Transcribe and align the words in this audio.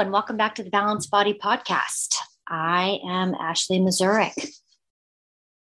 and 0.00 0.12
welcome 0.12 0.38
back 0.38 0.54
to 0.54 0.62
the 0.62 0.70
Balanced 0.70 1.10
Body 1.10 1.34
Podcast. 1.34 2.14
I 2.48 3.00
am 3.06 3.34
Ashley 3.34 3.78
Mazurek. 3.80 4.32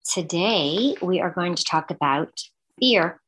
Today, 0.07 0.95
we 1.01 1.19
are 1.19 1.31
going 1.31 1.55
to 1.55 1.63
talk 1.63 1.89
about 1.89 2.29
fear. 2.79 3.19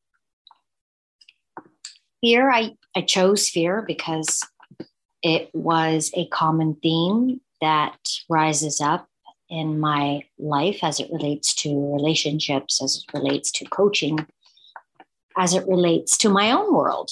Fear, 2.21 2.51
I, 2.51 2.75
I 2.95 3.01
chose 3.01 3.50
fear 3.50 3.82
because 3.82 4.41
it 5.23 5.50
was 5.55 6.11
a 6.14 6.27
common 6.27 6.75
theme 6.75 7.41
that 7.61 7.97
rises 8.29 8.79
up 8.79 9.07
in 9.49 9.79
my 9.79 10.21
life 10.38 10.83
as 10.83 10.99
it 10.99 11.09
relates 11.11 11.55
to 11.55 11.95
relationships, 11.95 12.79
as 12.79 12.97
it 12.97 13.18
relates 13.18 13.52
to 13.54 13.65
coaching, 13.65 14.27
as 15.36 15.55
it 15.55 15.68
relates 15.68 16.15
to 16.19 16.29
my 16.29 16.52
own 16.52 16.71
world 16.71 17.10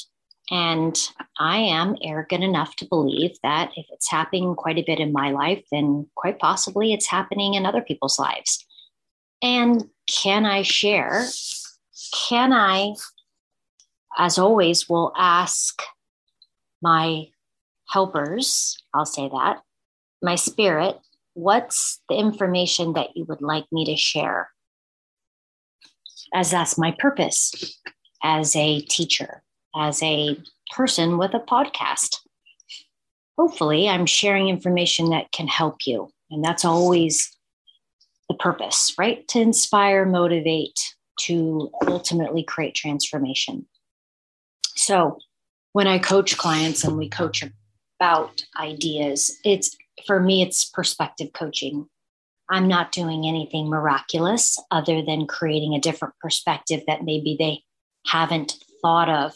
and 0.51 0.97
I 1.37 1.57
am 1.57 1.95
arrogant 2.01 2.43
enough 2.43 2.75
to 2.77 2.87
believe 2.87 3.37
that 3.43 3.71
if 3.75 3.85
it's 3.91 4.09
happening 4.09 4.55
quite 4.55 4.77
a 4.77 4.83
bit 4.85 4.99
in 4.99 5.11
my 5.11 5.31
life, 5.31 5.63
then 5.71 6.07
quite 6.15 6.39
possibly 6.39 6.91
it's 6.91 7.07
happening 7.07 7.53
in 7.53 7.65
other 7.65 7.81
people's 7.81 8.17
lives. 8.17 8.65
And 9.41 9.89
can 10.07 10.45
I 10.45 10.63
share? 10.63 11.25
Can 12.29 12.51
I, 12.51 12.95
as 14.17 14.39
always, 14.39 14.89
will 14.89 15.13
ask 15.15 15.81
my 16.81 17.27
helpers, 17.89 18.77
I'll 18.93 19.05
say 19.05 19.29
that, 19.29 19.61
my 20.21 20.35
spirit, 20.35 20.97
what's 21.33 22.01
the 22.09 22.15
information 22.15 22.93
that 22.93 23.15
you 23.15 23.25
would 23.25 23.41
like 23.41 23.65
me 23.71 23.85
to 23.85 23.95
share? 23.95 24.49
As 26.33 26.51
that's 26.51 26.77
my 26.77 26.95
purpose 26.99 27.79
as 28.23 28.55
a 28.55 28.81
teacher 28.81 29.43
as 29.75 30.01
a 30.03 30.37
person 30.75 31.17
with 31.17 31.33
a 31.33 31.39
podcast. 31.39 32.17
Hopefully, 33.37 33.87
I'm 33.87 34.05
sharing 34.05 34.49
information 34.49 35.09
that 35.09 35.31
can 35.31 35.47
help 35.47 35.85
you. 35.85 36.09
And 36.29 36.43
that's 36.43 36.65
always 36.65 37.35
the 38.27 38.35
purpose, 38.35 38.93
right? 38.97 39.27
To 39.29 39.39
inspire, 39.39 40.05
motivate, 40.05 40.79
to 41.21 41.71
ultimately 41.87 42.43
create 42.43 42.75
transformation. 42.75 43.65
So, 44.75 45.19
when 45.73 45.87
I 45.87 45.99
coach 45.99 46.37
clients 46.37 46.83
and 46.83 46.97
we 46.97 47.09
coach 47.09 47.43
about 47.99 48.43
ideas, 48.59 49.37
it's 49.43 49.75
for 50.05 50.19
me, 50.19 50.41
it's 50.41 50.65
perspective 50.65 51.29
coaching. 51.33 51.87
I'm 52.49 52.67
not 52.67 52.91
doing 52.91 53.27
anything 53.27 53.69
miraculous 53.69 54.57
other 54.71 55.01
than 55.03 55.27
creating 55.27 55.75
a 55.75 55.81
different 55.81 56.15
perspective 56.19 56.81
that 56.87 57.03
maybe 57.03 57.35
they 57.37 57.63
haven't 58.07 58.55
thought 58.81 59.09
of 59.09 59.33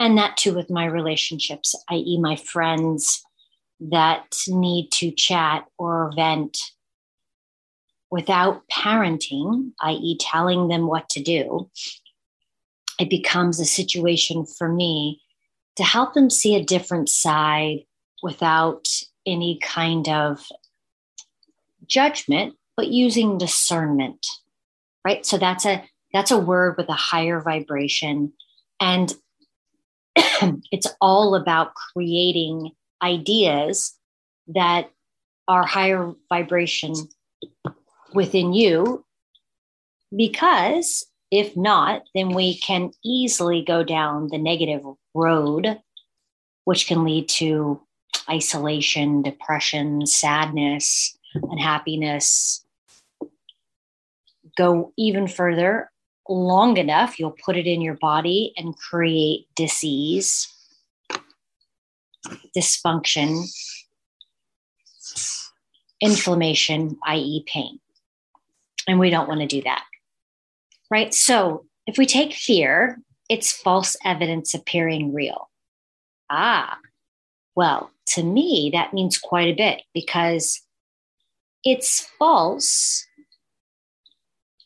and 0.00 0.16
that 0.16 0.38
too 0.38 0.54
with 0.54 0.70
my 0.70 0.86
relationships, 0.86 1.74
i.e., 1.90 2.18
my 2.18 2.34
friends 2.34 3.22
that 3.78 4.34
need 4.48 4.90
to 4.92 5.12
chat 5.12 5.66
or 5.78 6.10
vent 6.16 6.58
without 8.10 8.62
parenting, 8.68 9.72
i.e., 9.82 10.16
telling 10.18 10.68
them 10.68 10.86
what 10.86 11.08
to 11.10 11.22
do. 11.22 11.70
It 12.98 13.10
becomes 13.10 13.60
a 13.60 13.64
situation 13.64 14.46
for 14.46 14.68
me 14.68 15.20
to 15.76 15.84
help 15.84 16.14
them 16.14 16.30
see 16.30 16.56
a 16.56 16.64
different 16.64 17.08
side 17.08 17.84
without 18.22 18.88
any 19.26 19.58
kind 19.62 20.08
of 20.08 20.44
judgment, 21.86 22.54
but 22.76 22.88
using 22.88 23.38
discernment, 23.38 24.26
right? 25.04 25.24
So 25.26 25.36
that's 25.36 25.66
a 25.66 25.84
that's 26.12 26.30
a 26.30 26.38
word 26.38 26.76
with 26.76 26.88
a 26.88 26.94
higher 26.94 27.40
vibration. 27.40 28.32
And 28.80 29.14
it's 30.72 30.88
all 31.00 31.34
about 31.34 31.74
creating 31.74 32.70
ideas 33.02 33.96
that 34.48 34.90
are 35.48 35.66
higher 35.66 36.12
vibration 36.28 36.94
within 38.14 38.52
you. 38.52 39.04
Because 40.14 41.06
if 41.30 41.56
not 41.56 42.02
then 42.14 42.30
we 42.30 42.58
can 42.58 42.90
easily 43.04 43.62
go 43.62 43.84
down 43.84 44.28
the 44.28 44.38
negative 44.38 44.82
road 45.14 45.78
which 46.64 46.88
can 46.88 47.04
lead 47.04 47.28
to 47.28 47.80
isolation 48.28 49.22
depression 49.22 50.04
sadness 50.06 51.16
unhappiness. 51.34 52.64
Go 54.56 54.92
even 54.96 55.26
further 55.26 55.90
long 56.30 56.76
enough, 56.76 57.18
you'll 57.18 57.36
put 57.44 57.56
it 57.56 57.66
in 57.66 57.80
your 57.80 57.94
body 57.94 58.52
and 58.56 58.76
create 58.76 59.46
disease, 59.56 60.48
dysfunction, 62.56 63.46
inflammation, 66.00 66.96
i.e., 67.06 67.44
pain. 67.46 67.80
And 68.86 68.98
we 68.98 69.10
don't 69.10 69.28
want 69.28 69.40
to 69.40 69.46
do 69.46 69.60
that. 69.62 69.84
Right? 70.90 71.12
So 71.12 71.66
if 71.86 71.98
we 71.98 72.06
take 72.06 72.32
fear, 72.32 72.98
it's 73.28 73.52
false 73.52 73.96
evidence 74.04 74.54
appearing 74.54 75.12
real. 75.12 75.50
Ah, 76.30 76.78
well, 77.56 77.90
to 78.06 78.22
me, 78.22 78.70
that 78.72 78.94
means 78.94 79.18
quite 79.18 79.48
a 79.48 79.56
bit 79.56 79.82
because 79.92 80.60
it's 81.64 82.08
false 82.18 83.04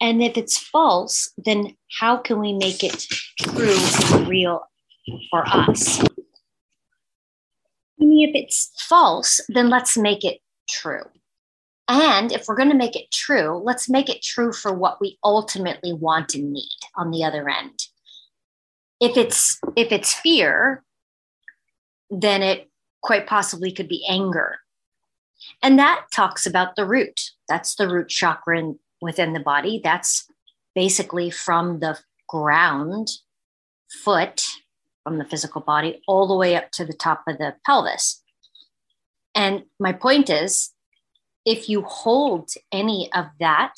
and 0.04 0.22
if 0.22 0.36
it's 0.36 0.58
false, 0.58 1.32
then 1.38 1.74
how 1.98 2.18
can 2.18 2.38
we 2.38 2.52
make 2.52 2.84
it 2.84 3.06
true 3.40 3.74
and 4.12 4.28
real 4.28 4.60
for 5.30 5.48
us? 5.48 6.00
If 7.98 8.34
it's 8.34 8.70
false, 8.86 9.40
then 9.48 9.70
let's 9.70 9.96
make 9.96 10.22
it 10.22 10.40
true. 10.68 11.04
And 11.88 12.32
if 12.32 12.46
we're 12.46 12.54
going 12.54 12.68
to 12.68 12.76
make 12.76 12.94
it 12.96 13.10
true, 13.14 13.56
let's 13.64 13.88
make 13.88 14.10
it 14.10 14.20
true 14.20 14.52
for 14.52 14.74
what 14.74 15.00
we 15.00 15.18
ultimately 15.24 15.94
want 15.94 16.34
and 16.34 16.52
need 16.52 16.80
on 16.96 17.10
the 17.10 17.24
other 17.24 17.48
end. 17.48 17.86
If 19.00 19.16
it's 19.16 19.58
if 19.74 19.90
it's 19.90 20.12
fear, 20.12 20.84
then 22.10 22.42
it 22.42 22.70
quite 23.02 23.26
possibly 23.26 23.72
could 23.72 23.88
be 23.88 24.04
anger. 24.06 24.58
And 25.62 25.78
that 25.78 26.04
talks 26.12 26.44
about 26.44 26.76
the 26.76 26.84
root. 26.84 27.30
That's 27.48 27.74
the 27.76 27.88
root 27.88 28.10
chakra 28.10 28.58
within 29.00 29.32
the 29.32 29.40
body. 29.40 29.80
That's 29.82 30.26
basically 30.74 31.30
from 31.30 31.80
the 31.80 31.98
ground, 32.28 33.08
foot, 34.04 34.42
from 35.02 35.18
the 35.18 35.24
physical 35.24 35.60
body, 35.60 36.02
all 36.08 36.26
the 36.26 36.36
way 36.36 36.56
up 36.56 36.70
to 36.72 36.84
the 36.84 36.94
top 36.94 37.22
of 37.28 37.38
the 37.38 37.54
pelvis. 37.66 38.22
And 39.34 39.64
my 39.78 39.92
point 39.92 40.30
is 40.30 40.72
if 41.44 41.68
you 41.68 41.82
hold 41.82 42.50
any 42.72 43.10
of 43.12 43.26
that 43.40 43.74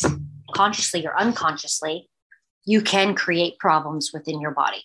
consciously 0.53 1.07
or 1.07 1.19
unconsciously, 1.19 2.09
you 2.65 2.81
can 2.81 3.15
create 3.15 3.59
problems 3.59 4.11
within 4.13 4.41
your 4.41 4.51
body, 4.51 4.83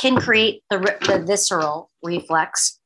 can 0.00 0.16
create 0.16 0.62
the, 0.70 0.78
the 1.06 1.22
visceral 1.26 1.90
reflex, 2.02 2.78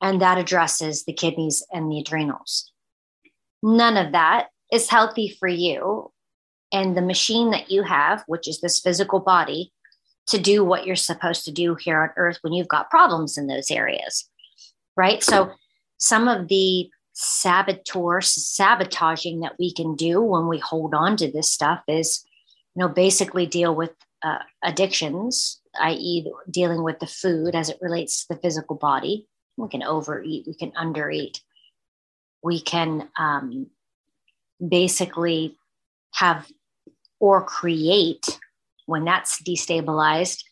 and 0.00 0.20
that 0.20 0.38
addresses 0.38 1.04
the 1.04 1.12
kidneys 1.12 1.64
and 1.72 1.90
the 1.90 1.98
adrenals. 1.98 2.72
None 3.62 3.96
of 3.96 4.12
that 4.12 4.48
is 4.72 4.88
healthy 4.88 5.36
for 5.38 5.48
you 5.48 6.10
and 6.72 6.96
the 6.96 7.02
machine 7.02 7.50
that 7.50 7.70
you 7.70 7.82
have, 7.82 8.22
which 8.26 8.46
is 8.48 8.60
this 8.60 8.80
physical 8.80 9.20
body, 9.20 9.72
to 10.28 10.38
do 10.38 10.64
what 10.64 10.86
you're 10.86 10.96
supposed 10.96 11.44
to 11.44 11.52
do 11.52 11.74
here 11.74 12.00
on 12.02 12.10
earth 12.16 12.38
when 12.42 12.52
you've 12.52 12.68
got 12.68 12.90
problems 12.90 13.36
in 13.36 13.46
those 13.46 13.70
areas. 13.70 14.28
Right. 14.96 15.22
So, 15.22 15.52
some 15.98 16.28
of 16.28 16.48
the 16.48 16.88
saboteur 17.12 18.20
sabotaging 18.20 19.40
that 19.40 19.56
we 19.58 19.72
can 19.72 19.94
do 19.94 20.22
when 20.22 20.48
we 20.48 20.58
hold 20.58 20.94
on 20.94 21.16
to 21.18 21.30
this 21.30 21.50
stuff 21.50 21.82
is, 21.88 22.24
you 22.74 22.80
know, 22.80 22.88
basically 22.88 23.46
deal 23.46 23.74
with 23.74 23.90
uh, 24.22 24.38
addictions, 24.62 25.60
i.e., 25.80 26.30
dealing 26.50 26.82
with 26.82 26.98
the 27.00 27.06
food 27.06 27.54
as 27.54 27.68
it 27.68 27.78
relates 27.80 28.24
to 28.24 28.34
the 28.34 28.40
physical 28.40 28.76
body. 28.76 29.26
We 29.56 29.68
can 29.68 29.82
overeat, 29.82 30.46
we 30.46 30.54
can 30.54 30.72
undereat, 30.72 31.40
we 32.42 32.60
can 32.60 33.08
um, 33.18 33.66
basically 34.66 35.56
have 36.14 36.46
or 37.18 37.44
create 37.44 38.38
when 38.86 39.04
that's 39.04 39.42
destabilized 39.42 40.42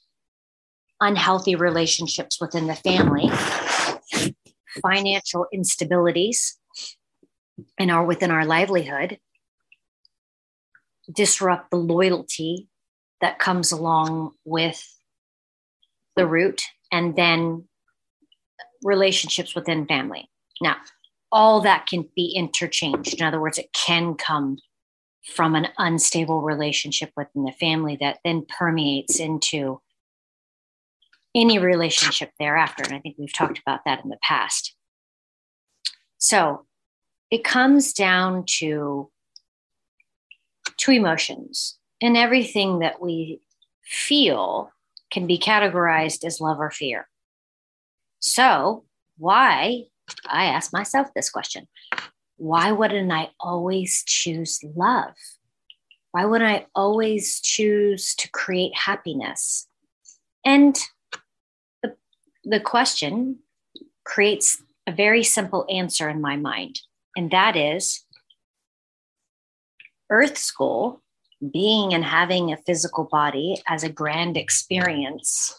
unhealthy 1.01 1.55
relationships 1.55 2.41
within 2.41 2.67
the 2.67 2.75
family. 2.75 3.31
Financial 4.83 5.47
instabilities 5.55 6.55
and 7.79 7.91
are 7.91 8.05
within 8.05 8.31
our 8.31 8.45
livelihood 8.45 9.19
disrupt 11.13 11.71
the 11.71 11.77
loyalty 11.77 12.69
that 13.21 13.39
comes 13.39 13.73
along 13.73 14.33
with 14.45 14.85
the 16.17 16.27
root 16.27 16.63
and 16.93 17.17
then 17.17 17.65
relationships 18.83 19.55
within 19.55 19.87
family. 19.87 20.29
Now 20.61 20.77
all 21.31 21.61
that 21.63 21.87
can 21.87 22.09
be 22.17 22.33
interchanged. 22.35 23.15
In 23.15 23.27
other 23.27 23.41
words, 23.41 23.59
it 23.59 23.73
can 23.73 24.15
come 24.15 24.59
from 25.35 25.55
an 25.55 25.69
unstable 25.77 26.43
relationship 26.43 27.11
within 27.17 27.45
the 27.45 27.53
family 27.53 27.97
that 28.01 28.19
then 28.25 28.47
permeates 28.59 29.21
into 29.21 29.81
any 31.35 31.59
relationship 31.59 32.31
thereafter. 32.39 32.83
And 32.85 32.95
I 32.95 33.01
think 33.01 33.17
we've 33.19 33.33
talked 33.33 33.59
about 33.59 33.81
that 33.85 34.03
in 34.03 34.11
the 34.11 34.19
past. 34.23 34.75
So 36.17 36.67
it 37.31 37.45
comes 37.45 37.93
down 37.93 38.45
to 38.59 39.11
two 40.79 40.93
emotions, 40.93 41.79
and 42.01 42.17
everything 42.17 42.79
that 42.79 43.03
we 43.03 43.41
feel 43.85 44.71
can 45.11 45.27
be 45.27 45.39
categorized 45.39 46.25
as 46.25 46.41
love 46.41 46.61
or 46.61 46.71
fear. 46.71 47.09
So, 48.21 48.85
why? 49.17 49.85
I 50.27 50.47
ask 50.47 50.73
myself 50.73 51.09
this 51.15 51.31
question 51.31 51.69
why 52.39 52.71
wouldn't 52.71 53.11
I 53.11 53.31
always 53.41 54.05
choose 54.05 54.61
love? 54.77 55.15
Why 56.13 56.25
wouldn't 56.25 56.51
I 56.51 56.67
always 56.75 57.41
choose 57.41 58.15
to 58.15 58.31
create 58.31 58.75
happiness? 58.75 59.67
And 60.45 60.79
the, 61.83 61.97
the 62.45 62.61
question 62.61 63.41
creates 64.05 64.63
a 64.87 64.93
very 64.93 65.23
simple 65.23 65.67
answer 65.69 66.09
in 66.09 66.21
my 66.21 66.37
mind, 66.37 66.81
and 67.17 67.31
that 67.33 67.57
is 67.57 68.05
Earth 70.09 70.39
School, 70.39 71.03
being 71.53 71.93
and 71.93 72.05
having 72.05 72.53
a 72.53 72.57
physical 72.57 73.05
body 73.05 73.61
as 73.67 73.83
a 73.83 73.89
grand 73.91 74.37
experience, 74.37 75.55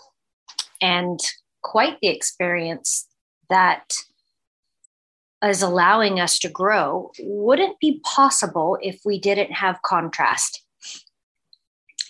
and 0.81 1.19
quite 1.61 1.99
the 2.01 2.07
experience 2.07 3.07
that 3.49 3.93
is 5.43 5.61
allowing 5.61 6.19
us 6.19 6.37
to 6.39 6.49
grow 6.49 7.11
wouldn't 7.19 7.79
be 7.79 8.01
possible 8.03 8.77
if 8.81 8.99
we 9.05 9.19
didn't 9.19 9.51
have 9.51 9.81
contrast. 9.81 10.63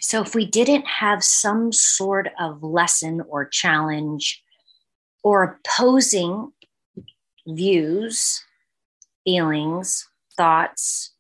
So, 0.02 0.22
if 0.22 0.34
we 0.34 0.46
didn't 0.46 0.88
have 0.88 1.24
some 1.24 1.72
sort 1.72 2.30
of 2.40 2.64
lesson 2.64 3.22
or 3.28 3.46
challenge 3.46 4.42
or 5.24 5.60
opposing 5.66 6.52
views, 7.46 8.44
feelings, 9.24 10.08
thoughts, 10.36 11.14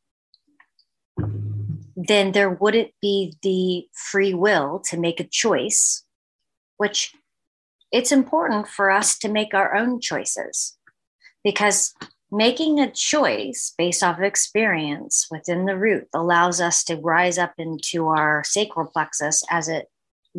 then 1.96 2.32
there 2.32 2.50
wouldn't 2.50 2.92
be 3.02 3.36
the 3.44 3.86
free 3.94 4.34
will 4.34 4.80
to 4.86 4.98
make 4.98 5.20
a 5.20 5.28
choice, 5.28 6.04
which 6.78 7.14
it's 7.92 8.12
important 8.12 8.68
for 8.68 8.90
us 8.90 9.18
to 9.20 9.28
make 9.28 9.54
our 9.54 9.76
own 9.76 10.00
choices 10.00 10.79
because 11.44 11.94
making 12.32 12.80
a 12.80 12.92
choice 12.92 13.74
based 13.78 14.04
off 14.04 14.18
of 14.18 14.24
experience 14.24 15.28
within 15.32 15.66
the 15.66 15.78
root 15.78 16.08
allows 16.14 16.62
us 16.62 16.84
to 16.84 16.96
rise 16.96 17.38
up 17.38 17.54
into 17.58 18.08
our 18.08 18.44
sacral 18.44 18.88
plexus 18.88 19.44
as 19.50 19.68
it 19.68 19.88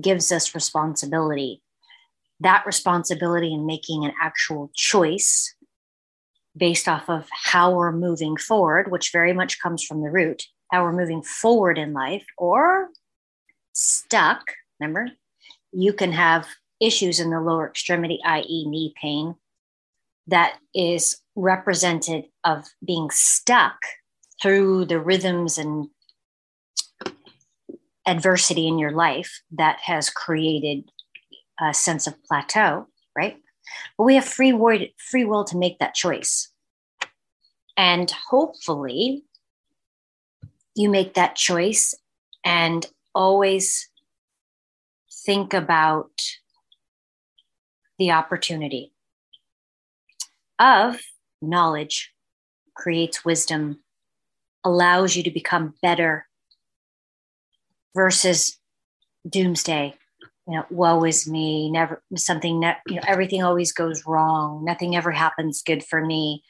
gives 0.00 0.30
us 0.30 0.54
responsibility. 0.54 1.62
That 2.40 2.64
responsibility 2.64 3.52
in 3.52 3.66
making 3.66 4.04
an 4.04 4.12
actual 4.20 4.70
choice 4.74 5.54
based 6.56 6.88
off 6.88 7.08
of 7.08 7.28
how 7.30 7.74
we're 7.74 7.92
moving 7.92 8.36
forward, 8.36 8.90
which 8.90 9.12
very 9.12 9.32
much 9.32 9.60
comes 9.60 9.82
from 9.82 10.02
the 10.02 10.10
root, 10.10 10.44
how 10.70 10.82
we're 10.82 10.92
moving 10.92 11.22
forward 11.22 11.78
in 11.78 11.92
life 11.92 12.24
or 12.38 12.88
stuck. 13.72 14.52
Remember, 14.78 15.08
you 15.72 15.92
can 15.92 16.12
have 16.12 16.46
issues 16.80 17.20
in 17.20 17.30
the 17.30 17.40
lower 17.40 17.68
extremity, 17.68 18.20
i.e., 18.24 18.66
knee 18.66 18.94
pain, 19.00 19.34
that 20.26 20.58
is 20.74 21.18
represented 21.34 22.24
of 22.44 22.66
being 22.84 23.10
stuck 23.10 23.76
through 24.42 24.84
the 24.84 25.00
rhythms 25.00 25.58
and 25.58 25.88
adversity 28.06 28.66
in 28.66 28.78
your 28.78 28.92
life 28.92 29.42
that 29.52 29.78
has 29.84 30.10
created 30.10 30.90
a 31.60 31.74
sense 31.74 32.06
of 32.06 32.22
plateau, 32.24 32.86
right? 33.16 33.36
But 33.96 34.04
we 34.04 34.14
have 34.14 34.24
free 34.24 34.52
will, 34.52 34.86
free 34.96 35.24
will 35.24 35.44
to 35.44 35.56
make 35.56 35.78
that 35.78 35.94
choice. 35.94 36.50
And 37.76 38.10
hopefully, 38.10 39.24
you 40.74 40.88
make 40.88 41.14
that 41.14 41.36
choice 41.36 41.94
and 42.44 42.86
always 43.14 43.88
think 45.24 45.52
about 45.52 46.10
the 47.98 48.10
opportunity 48.10 48.92
of 50.60 51.00
knowledge 51.40 52.12
creates 52.76 53.24
wisdom, 53.24 53.80
allows 54.64 55.16
you 55.16 55.22
to 55.22 55.30
become 55.30 55.74
better 55.82 56.26
versus 57.94 58.58
doomsday. 59.28 59.94
You 60.46 60.56
know, 60.56 60.64
woe 60.70 61.04
is 61.04 61.28
me, 61.28 61.70
never 61.70 62.02
something, 62.16 62.60
ne- 62.60 62.76
you 62.86 62.96
know, 62.96 63.02
everything 63.06 63.42
always 63.42 63.72
goes 63.72 64.04
wrong. 64.06 64.64
Nothing 64.64 64.96
ever 64.96 65.10
happens 65.10 65.62
good 65.62 65.84
for 65.84 66.04
me. 66.04 66.42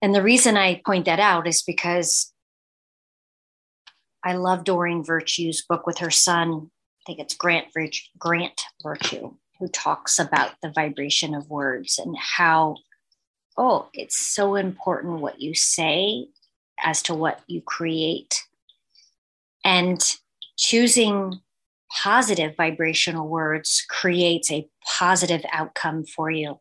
And 0.00 0.14
the 0.14 0.22
reason 0.22 0.56
I 0.56 0.80
point 0.84 1.06
that 1.06 1.20
out 1.20 1.46
is 1.46 1.62
because 1.62 2.32
I 4.24 4.34
love 4.34 4.64
Doreen 4.64 5.04
Virtue's 5.04 5.64
book 5.68 5.86
with 5.86 5.98
her 5.98 6.10
son. 6.10 6.70
I 7.00 7.02
think 7.06 7.20
it's 7.20 7.34
Grant, 7.34 7.66
Grant 8.18 8.60
Virtue 8.82 9.34
who 9.58 9.68
talks 9.68 10.18
about 10.18 10.52
the 10.62 10.70
vibration 10.70 11.34
of 11.34 11.50
words 11.50 11.98
and 11.98 12.16
how, 12.16 12.76
oh, 13.56 13.88
it's 13.92 14.16
so 14.16 14.54
important 14.54 15.20
what 15.20 15.40
you 15.40 15.54
say 15.54 16.28
as 16.82 17.02
to 17.02 17.14
what 17.14 17.40
you 17.46 17.60
create. 17.60 18.42
And 19.64 20.00
choosing 20.56 21.40
positive 21.90 22.54
vibrational 22.56 23.28
words 23.28 23.84
creates 23.88 24.50
a 24.50 24.68
positive 24.98 25.44
outcome 25.52 26.04
for 26.04 26.30
you. 26.30 26.60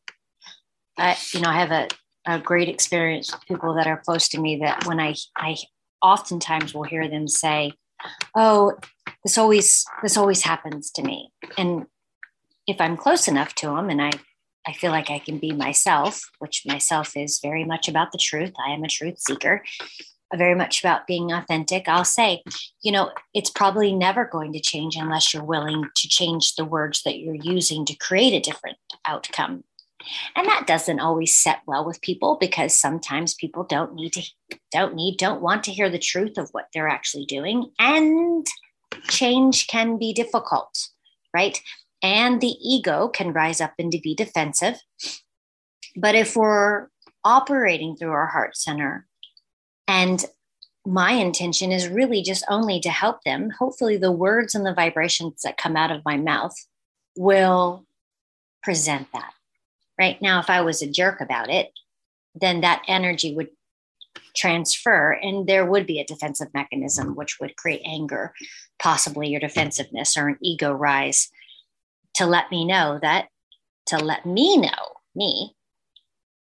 I, 0.98 1.18
you 1.34 1.42
know, 1.42 1.50
I 1.50 1.60
have 1.60 1.72
a, 1.72 1.88
a 2.26 2.40
great 2.40 2.70
experience 2.70 3.32
with 3.32 3.46
people 3.46 3.76
that 3.76 3.88
are 3.88 4.02
close 4.04 4.28
to 4.30 4.40
me 4.40 4.58
that 4.58 4.86
when 4.88 5.00
I, 5.00 5.16
I 5.36 5.58
oftentimes 6.02 6.74
will 6.74 6.84
hear 6.84 7.08
them 7.08 7.28
say, 7.28 7.74
oh, 8.36 8.74
this 9.24 9.38
always, 9.38 9.86
this 10.02 10.18
always 10.18 10.42
happens 10.42 10.92
to 10.92 11.04
me. 11.04 11.32
And 11.58 11.86
if 12.68 12.82
I'm 12.82 12.98
close 12.98 13.28
enough 13.28 13.56
to 13.56 13.68
them 13.68 13.90
and 13.90 14.02
I, 14.02 14.12
I 14.68 14.74
feel 14.74 14.92
like 14.92 15.10
I 15.10 15.20
can 15.20 15.40
be 15.40 15.54
myself, 15.54 16.22
which 16.40 16.64
myself 16.66 17.16
is 17.16 17.40
very 17.42 17.64
much 17.64 17.88
about 17.88 18.12
the 18.12 18.18
truth. 18.18 18.54
I 18.64 18.72
am 18.72 18.84
a 18.84 18.90
truth 18.90 19.20
seeker, 19.20 19.64
very 20.36 20.56
much 20.56 20.82
about 20.82 21.08
being 21.08 21.32
authentic. 21.32 21.88
I'll 21.88 22.04
say, 22.04 22.44
you 22.82 22.92
know, 22.92 23.12
it's 23.34 23.50
probably 23.50 23.94
never 23.94 24.26
going 24.26 24.52
to 24.54 24.60
change 24.60 24.98
unless 24.98 25.34
you're 25.34 25.44
willing 25.44 25.86
to 25.96 26.08
change 26.10 26.56
the 26.56 26.66
words 26.66 27.04
that 27.04 27.20
you're 27.20 27.36
using 27.36 27.86
to 27.86 27.96
create 27.96 28.34
a 28.34 28.42
different 28.42 28.78
outcome. 29.08 29.64
And 30.36 30.48
that 30.48 30.68
doesn't 30.68 31.00
always 31.00 31.34
set 31.34 31.60
well 31.66 31.86
with 31.86 32.02
people 32.02 32.38
because 32.40 32.80
sometimes 32.80 33.34
people 33.34 33.64
don't 33.64 33.94
need 33.96 34.14
to, 34.14 34.24
don't 34.72 34.96
need, 34.96 35.18
don't 35.18 35.42
want 35.42 35.64
to 35.66 35.72
hear 35.72 35.90
the 35.90 36.00
truth 36.00 36.38
of 36.38 36.50
what 36.52 36.68
they're 36.74 36.88
actually 36.88 37.26
doing. 37.26 37.72
And 37.80 38.46
change 39.10 39.68
can 39.68 39.98
be 39.98 40.14
difficult, 40.14 40.90
right? 41.34 41.62
And 42.02 42.42
the 42.42 42.56
ego 42.62 43.08
can 43.08 43.34
rise 43.34 43.62
up 43.62 43.74
and 43.80 43.92
to 43.92 44.00
be 44.00 44.16
defensive. 44.16 44.82
But 45.96 46.16
if 46.16 46.36
we're 46.36 46.88
operating 47.24 47.96
through 47.96 48.12
our 48.12 48.28
heart 48.28 48.56
center, 48.56 49.08
and 49.88 50.24
my 50.86 51.12
intention 51.12 51.72
is 51.72 51.90
really 51.90 52.22
just 52.22 52.46
only 52.50 52.80
to 52.82 52.90
help 52.90 53.24
them, 53.24 53.50
hopefully, 53.50 53.98
the 53.98 54.12
words 54.12 54.56
and 54.56 54.66
the 54.66 54.74
vibrations 54.74 55.42
that 55.44 55.58
come 55.58 55.76
out 55.76 55.92
of 55.92 56.06
my 56.06 56.18
mouth 56.18 56.56
will 57.18 57.86
present 58.64 59.08
that. 59.14 59.32
Right 60.00 60.22
now, 60.22 60.40
if 60.40 60.50
I 60.50 60.62
was 60.62 60.82
a 60.82 60.90
jerk 60.90 61.20
about 61.20 61.50
it, 61.50 61.72
then 62.36 62.62
that 62.62 62.84
energy 62.88 63.36
would 63.36 63.50
transfer 64.36 65.12
and 65.12 65.48
there 65.48 65.66
would 65.66 65.88
be 65.88 66.00
a 66.00 66.06
defensive 66.06 66.54
mechanism 66.54 67.16
which 67.16 67.40
would 67.40 67.56
create 67.56 67.82
anger 67.86 68.34
possibly 68.80 69.30
your 69.30 69.40
defensiveness 69.40 70.16
or 70.16 70.28
an 70.30 70.38
ego 70.42 70.72
rise 70.72 71.32
to 72.18 72.26
let 72.26 72.52
me 72.52 72.66
know 72.66 73.00
that, 73.02 73.28
to 73.88 73.98
let 73.98 74.26
me 74.26 74.58
know, 74.58 74.96
me, 75.16 75.56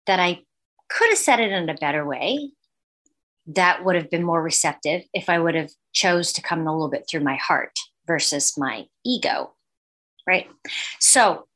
that 0.08 0.20
I 0.20 0.42
could 0.90 1.10
have 1.10 1.18
said 1.18 1.40
it 1.40 1.52
in 1.52 1.70
a 1.70 1.76
better 1.76 2.06
way 2.06 2.52
that 3.48 3.84
would 3.84 3.96
have 3.96 4.10
been 4.10 4.24
more 4.24 4.42
receptive 4.42 5.04
if 5.14 5.30
I 5.30 5.40
would 5.40 5.56
have 5.56 5.72
chose 5.92 6.32
to 6.34 6.42
come 6.42 6.66
a 6.66 6.72
little 6.72 6.90
bit 6.90 7.06
through 7.10 7.22
my 7.22 7.36
heart 7.36 7.78
versus 8.08 8.58
my 8.58 8.86
ego. 9.06 9.54
Right. 10.26 10.50
So 11.00 11.48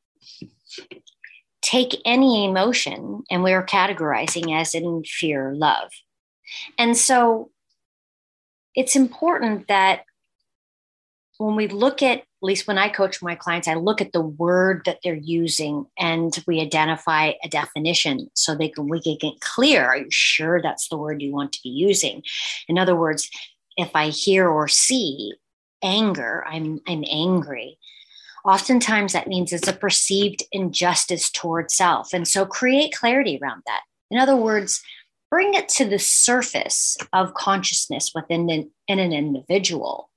take 1.61 2.01
any 2.05 2.45
emotion 2.45 3.23
and 3.29 3.43
we're 3.43 3.65
categorizing 3.65 4.59
as 4.59 4.73
in 4.73 5.03
fear, 5.05 5.53
love. 5.53 5.89
And 6.77 6.97
so 6.97 7.51
it's 8.75 8.95
important 8.95 9.67
that 9.67 10.03
when 11.37 11.55
we 11.55 11.67
look 11.67 12.01
at 12.01 12.23
least 12.47 12.67
when 12.67 12.77
I 12.77 12.89
coach 12.89 13.21
my 13.21 13.35
clients, 13.35 13.67
I 13.67 13.75
look 13.75 14.01
at 14.01 14.13
the 14.13 14.21
word 14.21 14.81
that 14.85 14.99
they're 15.03 15.13
using 15.13 15.85
and 15.99 16.35
we 16.47 16.59
identify 16.59 17.33
a 17.43 17.49
definition 17.49 18.29
so 18.33 18.55
they 18.55 18.69
can 18.69 18.87
we 18.87 19.01
can 19.01 19.17
get 19.19 19.39
clear. 19.41 19.85
Are 19.85 19.97
you 19.97 20.09
sure 20.09 20.61
that's 20.61 20.89
the 20.89 20.97
word 20.97 21.21
you 21.21 21.31
want 21.31 21.53
to 21.53 21.59
be 21.61 21.69
using? 21.69 22.23
In 22.67 22.79
other 22.79 22.95
words, 22.95 23.29
if 23.75 23.91
I 23.93 24.09
hear 24.09 24.49
or 24.49 24.67
see 24.67 25.33
anger, 25.83 26.43
I'm 26.47 26.79
I'm 26.87 27.03
angry. 27.09 27.77
Oftentimes, 28.45 29.13
that 29.13 29.27
means 29.27 29.51
it's 29.51 29.67
a 29.67 29.73
perceived 29.73 30.41
injustice 30.53 31.29
toward 31.29 31.69
self. 31.69 32.13
And 32.13 32.25
so 32.25 32.45
create 32.45 32.93
clarity 32.93 33.37
around 33.41 33.61
that. 33.65 33.81
In 34.09 34.17
other 34.17 34.37
words, 34.37 34.81
bring 35.29 35.53
it 35.53 35.67
to 35.69 35.85
the 35.85 35.99
surface 35.99 36.97
of 37.11 37.33
consciousness 37.33 38.11
within 38.15 38.49
an, 38.49 38.71
in 38.87 38.99
an 38.99 39.11
individual 39.11 40.09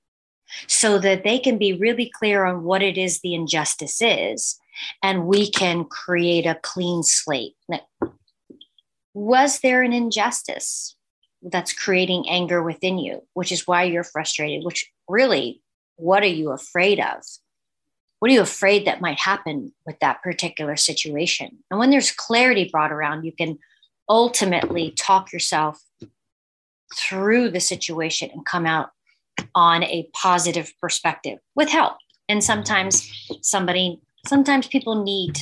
so 0.67 0.99
that 0.99 1.25
they 1.25 1.39
can 1.39 1.59
be 1.59 1.73
really 1.73 2.11
clear 2.11 2.45
on 2.45 2.65
what 2.65 2.83
it 2.83 2.99
is 2.99 3.21
the 3.21 3.35
injustice 3.35 4.01
is 4.01 4.59
and 5.03 5.27
we 5.27 5.51
can 5.51 5.85
create 5.85 6.47
a 6.47 6.59
clean 6.63 7.03
slate. 7.03 7.57
Was 9.15 9.61
there 9.61 9.83
an 9.83 9.93
injustice 9.93 10.97
that's 11.43 11.73
creating 11.73 12.29
anger 12.29 12.63
within 12.63 12.99
you 12.99 13.23
which 13.33 13.51
is 13.51 13.67
why 13.67 13.85
you're 13.85 14.05
frustrated 14.05 14.65
which 14.65 14.91
really 15.09 15.63
what 15.97 16.23
are 16.23 16.27
you 16.27 16.51
afraid 16.51 17.01
of? 17.01 17.23
What 18.19 18.31
are 18.31 18.35
you 18.35 18.43
afraid 18.43 18.87
that 18.87 19.01
might 19.01 19.19
happen 19.19 19.73
with 19.87 19.99
that 20.01 20.23
particular 20.23 20.77
situation? 20.77 21.59
And 21.71 21.81
when 21.81 21.91
there's 21.91 22.13
clarity 22.13 22.69
brought 22.71 22.93
around 22.93 23.25
you 23.25 23.33
can 23.33 23.59
ultimately 24.09 24.91
talk 24.91 25.33
yourself 25.33 25.83
through 26.97 27.51
the 27.51 27.61
situation 27.61 28.31
and 28.33 28.45
come 28.45 28.67
out 28.67 28.91
on 29.55 29.83
a 29.85 30.09
positive 30.15 30.73
perspective 30.81 31.39
with 31.55 31.69
help. 31.69 31.97
And 32.29 32.43
sometimes 32.43 33.11
somebody, 33.43 34.01
sometimes 34.27 34.67
people 34.67 35.03
need 35.03 35.39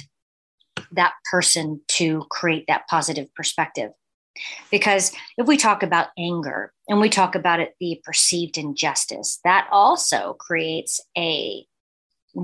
that 0.92 1.12
person 1.30 1.80
to 1.88 2.24
create 2.30 2.64
that 2.68 2.86
positive 2.88 3.32
perspective. 3.34 3.92
Because 4.70 5.12
if 5.36 5.46
we 5.46 5.56
talk 5.56 5.82
about 5.82 6.08
anger 6.16 6.72
and 6.88 7.00
we 7.00 7.08
talk 7.08 7.34
about 7.34 7.60
it 7.60 7.74
the 7.80 8.00
perceived 8.04 8.56
injustice, 8.56 9.40
that 9.44 9.68
also 9.72 10.36
creates 10.38 11.00
a 11.16 11.66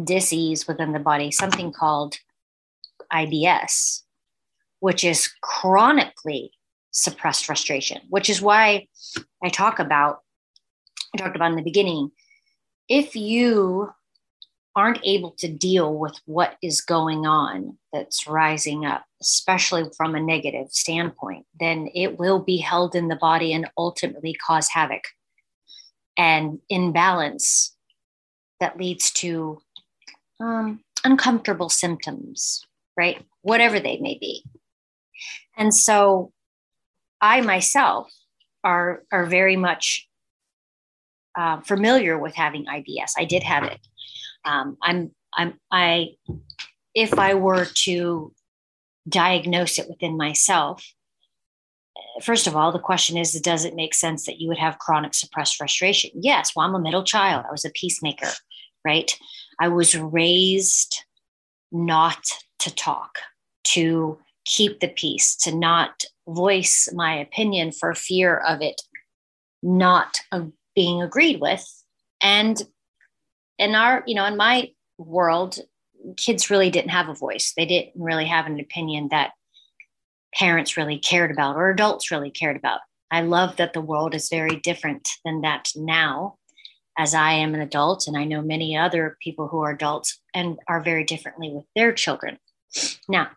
disease 0.05 0.67
within 0.67 0.93
the 0.93 0.99
body, 0.99 1.31
something 1.31 1.73
called 1.73 2.17
IBS, 3.13 4.03
which 4.81 5.05
is 5.05 5.31
chronically 5.41 6.51
suppressed 6.91 7.45
frustration, 7.45 8.01
which 8.09 8.29
is 8.29 8.43
why 8.43 8.87
I 9.43 9.49
talk 9.49 9.79
about, 9.79 10.19
I 11.15 11.17
talked 11.17 11.37
about 11.37 11.51
in 11.51 11.57
the 11.57 11.63
beginning, 11.63 12.11
if 12.89 13.15
you 13.15 13.91
aren't 14.77 15.01
able 15.05 15.31
to 15.39 15.49
deal 15.49 15.95
with 15.97 16.21
what 16.27 16.57
is 16.61 16.81
going 16.81 17.27
on 17.27 17.79
that's 17.93 18.27
rising 18.27 18.85
up, 18.85 19.05
especially 19.23 19.85
from 19.97 20.17
a 20.17 20.21
negative 20.21 20.69
standpoint, 20.71 21.47
then 21.61 21.89
it 21.95 22.19
will 22.19 22.41
be 22.41 22.57
held 22.57 22.97
in 22.97 23.07
the 23.07 23.17
body 23.17 23.53
and 23.53 23.71
ultimately 23.79 24.35
cause 24.35 24.69
havoc 24.69 25.03
and 26.19 26.59
imbalance 26.69 27.77
that 28.59 28.77
leads 28.77 29.13
to 29.13 29.61
um, 30.41 30.81
uncomfortable 31.05 31.69
symptoms, 31.69 32.67
right? 32.97 33.25
Whatever 33.43 33.79
they 33.79 33.99
may 33.99 34.19
be. 34.19 34.45
And 35.57 35.73
so 35.73 36.33
I 37.21 37.41
myself 37.41 38.13
are, 38.65 39.05
are 39.13 39.27
very 39.27 39.57
much 39.57 40.09
uh, 41.37 41.61
familiar 41.61 42.19
with 42.19 42.35
having 42.35 42.67
IBS. 42.67 43.13
I 43.17 43.25
did 43.25 43.43
have 43.43 43.65
it. 43.65 43.81
Um, 44.45 44.77
I'm, 44.83 45.11
I'm, 45.35 45.55
I, 45.71 46.11
if 46.95 47.19
I 47.19 47.35
were 47.35 47.65
to 47.65 48.33
diagnose 49.09 49.79
it 49.79 49.89
within 49.89 50.17
myself, 50.17 50.85
first 52.23 52.47
of 52.47 52.57
all, 52.57 52.73
the 52.73 52.79
question 52.79 53.17
is, 53.17 53.33
does 53.41 53.65
it 53.65 53.75
make 53.75 53.95
sense 53.95 54.27
that 54.27 54.41
you 54.41 54.49
would 54.49 54.59
have 54.59 54.79
chronic 54.79 55.15
suppressed 55.15 55.57
frustration? 55.57 56.11
Yes. 56.15 56.53
Well, 56.55 56.67
I'm 56.67 56.75
a 56.75 56.81
middle 56.81 57.05
child. 57.05 57.45
I 57.49 57.53
was 57.53 57.65
a 57.65 57.71
peacemaker, 57.71 58.29
right? 58.85 59.17
I 59.61 59.69
was 59.69 59.97
raised 59.97 61.05
not 61.73 62.25
to 62.61 62.75
talk, 62.75 63.19
to 63.65 64.19
keep 64.45 64.81
the 64.81 64.89
peace, 64.89 65.35
to 65.37 65.55
not 65.55 66.05
voice 66.29 66.89
my 66.95 67.15
opinion 67.15 67.73
for 67.73 67.95
fear 67.95 68.37
of 68.37 68.63
it 68.63 68.81
not 69.65 70.21
being 70.75 71.03
agreed 71.03 71.41
with. 71.41 71.65
And 72.23 72.61
in 73.59 73.75
our, 73.75 74.03
you 74.07 74.15
know, 74.15 74.25
in 74.25 74.37
my 74.37 74.71
world, 74.99 75.59
kids 76.17 76.51
really 76.51 76.71
didn't 76.71 76.91
have 76.91 77.09
a 77.09 77.15
voice. 77.15 77.53
They 77.57 77.67
didn't 77.67 77.93
really 77.97 78.27
have 78.27 78.47
an 78.47 78.61
opinion 78.61 79.09
that 79.11 79.33
parents 80.35 80.77
really 80.77 80.99
cared 80.99 81.31
about 81.31 81.57
or 81.57 81.71
adults 81.71 82.11
really 82.11 82.31
cared 82.31 82.57
about. 82.57 82.81
I 83.11 83.21
love 83.23 83.57
that 83.57 83.73
the 83.73 83.81
world 83.81 84.15
is 84.15 84.29
very 84.29 84.57
different 84.57 85.09
than 85.25 85.43
that 85.43 85.71
now, 85.77 86.37
as 86.99 87.15
I 87.15 87.33
am 87.33 87.55
an 87.55 87.61
adult, 87.61 88.07
and 88.09 88.17
I 88.17 88.25
know 88.25 88.43
many 88.43 88.77
other 88.77 89.17
people 89.23 89.49
who 89.49 89.61
are 89.61 89.71
adults 89.71 90.21
and 90.35 90.59
are 90.69 90.81
very 90.83 91.05
differently 91.05 91.51
with 91.51 91.65
their 91.77 91.93
children. 91.93 92.39
Now, 93.09 93.31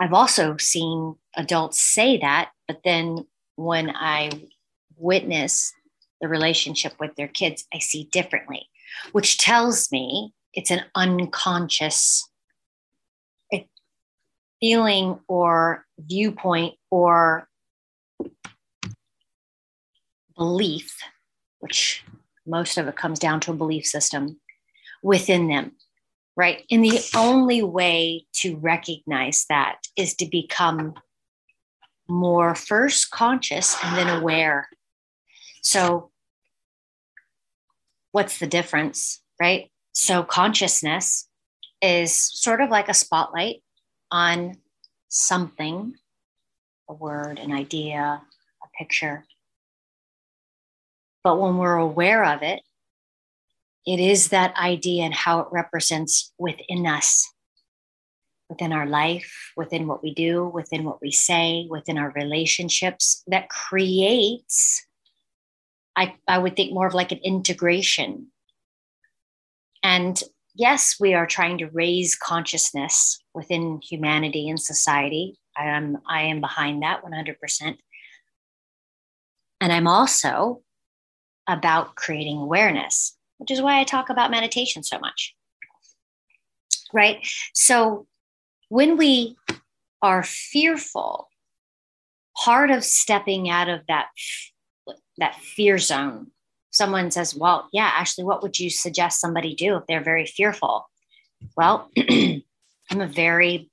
I've 0.00 0.12
also 0.12 0.56
seen 0.58 1.16
adults 1.36 1.80
say 1.80 2.18
that, 2.18 2.50
but 2.66 2.80
then 2.84 3.26
when 3.56 3.90
I 3.94 4.30
witness 4.98 5.72
the 6.20 6.28
relationship 6.28 6.94
with 6.98 7.14
their 7.16 7.28
kids, 7.28 7.64
I 7.72 7.78
see 7.78 8.08
differently, 8.10 8.68
which 9.12 9.38
tells 9.38 9.90
me 9.92 10.34
it's 10.52 10.70
an 10.70 10.82
unconscious 10.94 12.28
feeling 14.60 15.20
or 15.28 15.86
viewpoint 16.00 16.74
or 16.90 17.48
belief, 20.36 20.98
which 21.60 22.04
most 22.44 22.76
of 22.76 22.88
it 22.88 22.96
comes 22.96 23.20
down 23.20 23.38
to 23.38 23.52
a 23.52 23.54
belief 23.54 23.86
system 23.86 24.40
within 25.02 25.46
them 25.46 25.76
right? 26.38 26.64
And 26.70 26.84
the 26.84 27.00
only 27.16 27.64
way 27.64 28.24
to 28.34 28.56
recognize 28.58 29.44
that 29.48 29.78
is 29.96 30.14
to 30.14 30.26
become 30.26 30.94
more 32.08 32.54
first 32.54 33.10
conscious 33.10 33.76
and 33.82 33.98
then 33.98 34.08
aware. 34.08 34.68
So, 35.70 36.12
what's 38.12 38.38
the 38.38 38.46
difference, 38.46 39.20
right? 39.38 39.70
So, 39.92 40.22
consciousness 40.22 41.28
is 41.82 42.14
sort 42.14 42.62
of 42.62 42.70
like 42.70 42.88
a 42.88 42.94
spotlight 42.94 43.56
on 44.10 44.56
something 45.10 45.92
a 46.88 46.94
word, 46.94 47.38
an 47.38 47.52
idea, 47.52 48.22
a 48.62 48.66
picture. 48.78 49.26
But 51.22 51.38
when 51.38 51.58
we're 51.58 51.76
aware 51.76 52.24
of 52.24 52.42
it, 52.42 52.62
it 53.86 54.00
is 54.00 54.28
that 54.28 54.56
idea 54.56 55.04
and 55.04 55.12
how 55.12 55.40
it 55.40 55.48
represents 55.52 56.32
within 56.38 56.86
us, 56.86 57.30
within 58.48 58.72
our 58.72 58.86
life, 58.86 59.52
within 59.54 59.86
what 59.86 60.02
we 60.02 60.14
do, 60.14 60.46
within 60.48 60.84
what 60.84 61.02
we 61.02 61.10
say, 61.10 61.66
within 61.68 61.98
our 61.98 62.10
relationships 62.12 63.22
that 63.26 63.50
creates, 63.50 64.87
I, 65.98 66.14
I 66.26 66.38
would 66.38 66.56
think 66.56 66.72
more 66.72 66.86
of 66.86 66.94
like 66.94 67.12
an 67.12 67.20
integration. 67.22 68.28
And 69.82 70.20
yes, 70.54 70.96
we 70.98 71.14
are 71.14 71.26
trying 71.26 71.58
to 71.58 71.66
raise 71.66 72.16
consciousness 72.16 73.18
within 73.34 73.80
humanity 73.82 74.48
and 74.48 74.60
society. 74.60 75.38
I 75.56 75.66
am, 75.66 75.98
I 76.08 76.22
am 76.22 76.40
behind 76.40 76.82
that 76.82 77.02
100%. 77.04 77.76
And 79.60 79.72
I'm 79.72 79.88
also 79.88 80.62
about 81.46 81.96
creating 81.96 82.38
awareness 82.38 83.18
which 83.38 83.50
is 83.50 83.62
why 83.62 83.80
I 83.80 83.84
talk 83.84 84.10
about 84.10 84.30
meditation 84.30 84.82
so 84.82 84.98
much. 84.98 85.34
Right? 86.92 87.26
So 87.54 88.06
when 88.68 88.96
we 88.96 89.36
are 90.02 90.22
fearful, 90.22 91.28
part 92.36 92.70
of 92.70 92.84
stepping 92.84 93.48
out 93.48 93.68
of 93.68 93.80
that 93.88 94.08
that 95.18 95.34
fear 95.36 95.78
zone 95.78 96.28
someone 96.70 97.10
says 97.10 97.34
well 97.34 97.68
yeah 97.72 97.90
actually 97.94 98.24
what 98.24 98.42
would 98.42 98.58
you 98.58 98.70
suggest 98.70 99.20
somebody 99.20 99.54
do 99.54 99.76
if 99.76 99.82
they're 99.86 100.02
very 100.02 100.26
fearful 100.26 100.88
well 101.56 101.90
i'm 101.98 103.00
a 103.00 103.06
very 103.06 103.70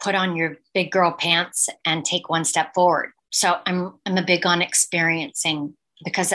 put 0.00 0.14
on 0.14 0.36
your 0.36 0.56
big 0.74 0.90
girl 0.90 1.12
pants 1.12 1.68
and 1.84 2.04
take 2.04 2.28
one 2.28 2.44
step 2.44 2.72
forward 2.74 3.10
so 3.30 3.58
i'm 3.66 3.94
i'm 4.06 4.16
a 4.16 4.24
big 4.24 4.46
on 4.46 4.62
experiencing 4.62 5.74
because 6.04 6.32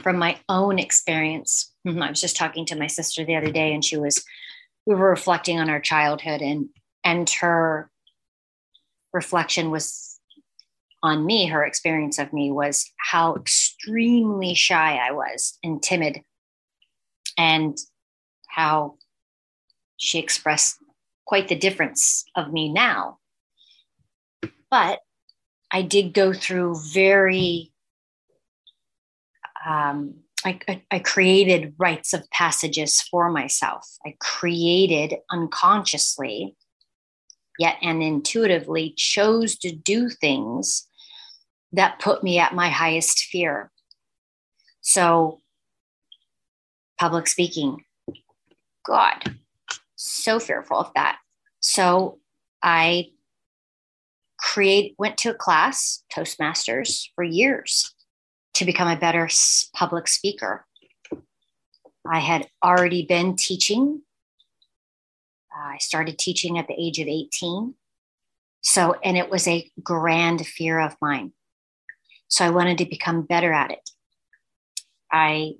from 0.00 0.18
my 0.18 0.38
own 0.48 0.78
experience. 0.78 1.72
Mm-hmm. 1.86 2.02
I 2.02 2.10
was 2.10 2.20
just 2.20 2.36
talking 2.36 2.66
to 2.66 2.76
my 2.76 2.86
sister 2.86 3.24
the 3.24 3.36
other 3.36 3.50
day, 3.50 3.72
and 3.72 3.84
she 3.84 3.96
was, 3.96 4.24
we 4.86 4.94
were 4.94 5.10
reflecting 5.10 5.58
on 5.60 5.70
our 5.70 5.80
childhood, 5.80 6.40
and 6.40 6.68
and 7.04 7.28
her 7.40 7.90
reflection 9.12 9.70
was 9.70 10.11
on 11.02 11.26
me. 11.26 11.46
Her 11.46 11.64
experience 11.64 12.18
of 12.18 12.32
me 12.32 12.50
was 12.50 12.90
how 12.98 13.34
extremely 13.34 14.54
shy 14.54 14.96
I 14.96 15.12
was 15.12 15.58
and 15.62 15.82
timid, 15.82 16.22
and 17.38 17.76
how 18.48 18.96
she 19.96 20.18
expressed 20.18 20.78
quite 21.26 21.48
the 21.48 21.56
difference 21.56 22.24
of 22.36 22.52
me 22.52 22.72
now. 22.72 23.18
But 24.70 25.00
I 25.70 25.82
did 25.82 26.12
go 26.12 26.32
through 26.32 26.76
very 26.92 27.72
um, 29.66 30.14
I, 30.44 30.58
I, 30.68 30.82
I 30.90 30.98
created 30.98 31.74
rites 31.78 32.12
of 32.12 32.28
passages 32.30 33.00
for 33.00 33.30
myself. 33.30 33.86
I 34.04 34.16
created 34.18 35.14
unconsciously, 35.30 36.56
yet 37.58 37.76
and 37.80 38.02
intuitively 38.02 38.94
chose 38.96 39.56
to 39.58 39.70
do 39.72 40.08
things 40.08 40.88
that 41.72 41.98
put 42.00 42.22
me 42.22 42.38
at 42.38 42.54
my 42.54 42.68
highest 42.68 43.24
fear. 43.24 43.70
So, 44.80 45.40
public 46.98 47.26
speaking, 47.26 47.84
God, 48.84 49.36
so 49.96 50.38
fearful 50.38 50.78
of 50.78 50.90
that. 50.94 51.18
So, 51.60 52.18
I 52.62 53.10
create 54.42 54.94
went 54.98 55.16
to 55.16 55.30
a 55.30 55.34
class 55.34 56.02
toastmasters 56.14 57.08
for 57.14 57.24
years 57.24 57.94
to 58.54 58.64
become 58.64 58.88
a 58.88 58.98
better 58.98 59.28
public 59.74 60.08
speaker 60.08 60.66
i 62.10 62.18
had 62.18 62.46
already 62.62 63.06
been 63.06 63.36
teaching 63.36 64.02
i 65.56 65.78
started 65.78 66.18
teaching 66.18 66.58
at 66.58 66.66
the 66.66 66.74
age 66.74 66.98
of 66.98 67.06
18 67.06 67.74
so 68.62 68.96
and 69.04 69.16
it 69.16 69.30
was 69.30 69.46
a 69.46 69.70
grand 69.82 70.44
fear 70.44 70.80
of 70.80 70.96
mine 71.00 71.32
so 72.32 72.44
i 72.44 72.50
wanted 72.50 72.78
to 72.78 72.86
become 72.86 73.22
better 73.22 73.52
at 73.52 73.70
it 73.70 73.90
i 75.12 75.52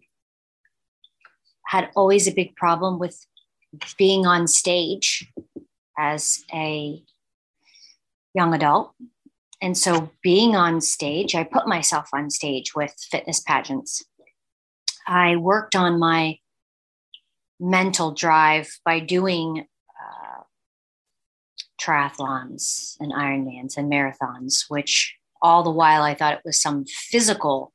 had 1.67 1.89
always 1.97 2.27
a 2.27 2.35
big 2.35 2.55
problem 2.57 2.99
with 2.99 3.27
being 3.97 4.27
on 4.27 4.47
stage 4.47 5.33
as 5.99 6.45
a 6.53 7.03
young 8.35 8.55
adult. 8.55 8.93
And 9.61 9.77
so 9.79 10.11
being 10.23 10.57
on 10.57 10.81
stage, 10.81 11.35
I 11.35 11.45
put 11.45 11.67
myself 11.69 12.09
on 12.13 12.31
stage 12.31 12.75
with 12.75 12.95
fitness 13.11 13.41
pageants. 13.41 14.05
I 15.07 15.37
worked 15.37 15.77
on 15.77 15.99
my 15.99 16.39
mental 17.61 18.13
drive 18.13 18.69
by 18.85 18.99
doing 18.99 19.67
uh, 20.01 20.43
triathlons 21.81 22.97
and 22.99 23.13
Ironmans 23.13 23.77
and 23.77 23.91
marathons, 23.91 24.65
which 24.69 25.15
all 25.43 25.63
the 25.63 25.71
while 25.71 26.03
I 26.03 26.15
thought 26.15 26.35
it 26.35 26.43
was 26.45 26.61
some 26.61 26.85
physical 26.87 27.73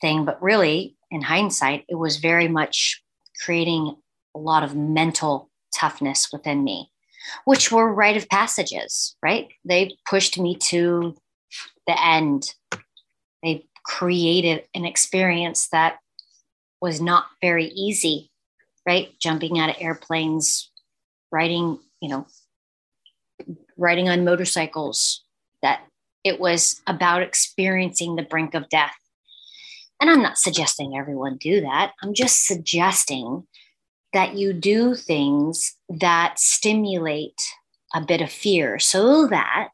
thing, 0.00 0.24
but 0.24 0.42
really, 0.42 0.96
in 1.10 1.22
hindsight, 1.22 1.84
it 1.88 1.94
was 1.96 2.18
very 2.18 2.48
much 2.48 3.02
creating 3.44 3.96
a 4.34 4.38
lot 4.38 4.62
of 4.62 4.76
mental 4.76 5.50
toughness 5.72 6.28
within 6.32 6.62
me 6.62 6.90
which 7.44 7.70
were 7.70 7.92
rite 7.92 8.16
of 8.16 8.28
passages, 8.28 9.16
right? 9.22 9.48
They 9.64 9.96
pushed 10.08 10.38
me 10.38 10.56
to 10.68 11.16
the 11.86 12.04
end. 12.04 12.54
They 13.42 13.66
created 13.84 14.64
an 14.74 14.84
experience 14.84 15.68
that 15.68 15.98
was 16.80 17.00
not 17.00 17.26
very 17.40 17.66
easy, 17.66 18.30
right? 18.86 19.10
Jumping 19.20 19.58
out 19.58 19.70
of 19.70 19.76
airplanes, 19.80 20.70
riding, 21.30 21.78
you 22.00 22.08
know, 22.08 22.26
riding 23.76 24.08
on 24.08 24.24
motorcycles, 24.24 25.24
that 25.62 25.80
it 26.24 26.40
was 26.40 26.80
about 26.86 27.22
experiencing 27.22 28.16
the 28.16 28.22
brink 28.22 28.54
of 28.54 28.68
death. 28.68 28.94
And 30.00 30.10
I'm 30.10 30.22
not 30.22 30.38
suggesting 30.38 30.96
everyone 30.96 31.36
do 31.36 31.60
that. 31.60 31.92
I'm 32.02 32.14
just 32.14 32.44
suggesting 32.44 33.46
that 34.12 34.36
you 34.36 34.52
do 34.52 34.94
things 34.94 35.76
that 35.88 36.38
stimulate 36.38 37.40
a 37.94 38.00
bit 38.00 38.20
of 38.20 38.30
fear 38.30 38.78
so 38.78 39.26
that 39.28 39.70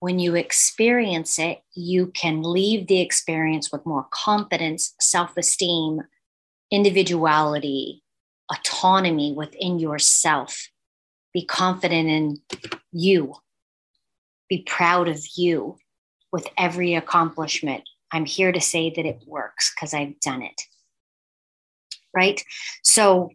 when 0.00 0.18
you 0.18 0.34
experience 0.34 1.38
it, 1.38 1.60
you 1.74 2.06
can 2.08 2.42
leave 2.42 2.86
the 2.86 3.00
experience 3.00 3.70
with 3.70 3.84
more 3.86 4.06
confidence, 4.10 4.94
self 4.98 5.36
esteem, 5.36 6.00
individuality, 6.70 8.02
autonomy 8.50 9.32
within 9.32 9.78
yourself. 9.78 10.68
Be 11.32 11.44
confident 11.44 12.08
in 12.08 12.38
you. 12.92 13.34
Be 14.50 14.62
proud 14.66 15.08
of 15.08 15.24
you 15.36 15.78
with 16.32 16.46
every 16.58 16.94
accomplishment. 16.94 17.84
I'm 18.12 18.26
here 18.26 18.52
to 18.52 18.60
say 18.60 18.90
that 18.90 19.06
it 19.06 19.22
works 19.26 19.72
because 19.74 19.94
I've 19.94 20.18
done 20.20 20.42
it. 20.42 20.60
Right? 22.14 22.44
So, 22.82 23.30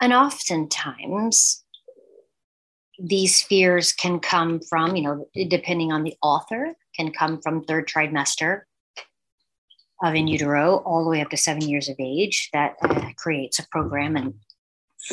and 0.00 0.12
oftentimes, 0.12 1.64
these 2.98 3.42
fears 3.42 3.92
can 3.92 4.20
come 4.20 4.60
from, 4.60 4.96
you 4.96 5.02
know, 5.02 5.28
depending 5.48 5.92
on 5.92 6.04
the 6.04 6.16
author, 6.22 6.74
can 6.96 7.12
come 7.12 7.40
from 7.42 7.64
third 7.64 7.88
trimester 7.88 8.62
of 10.02 10.14
in 10.14 10.28
utero 10.28 10.76
all 10.78 11.04
the 11.04 11.10
way 11.10 11.20
up 11.20 11.30
to 11.30 11.36
seven 11.36 11.62
years 11.62 11.88
of 11.88 11.96
age. 11.98 12.50
That 12.52 12.76
uh, 12.82 13.10
creates 13.16 13.58
a 13.58 13.66
program 13.68 14.16
and 14.16 14.34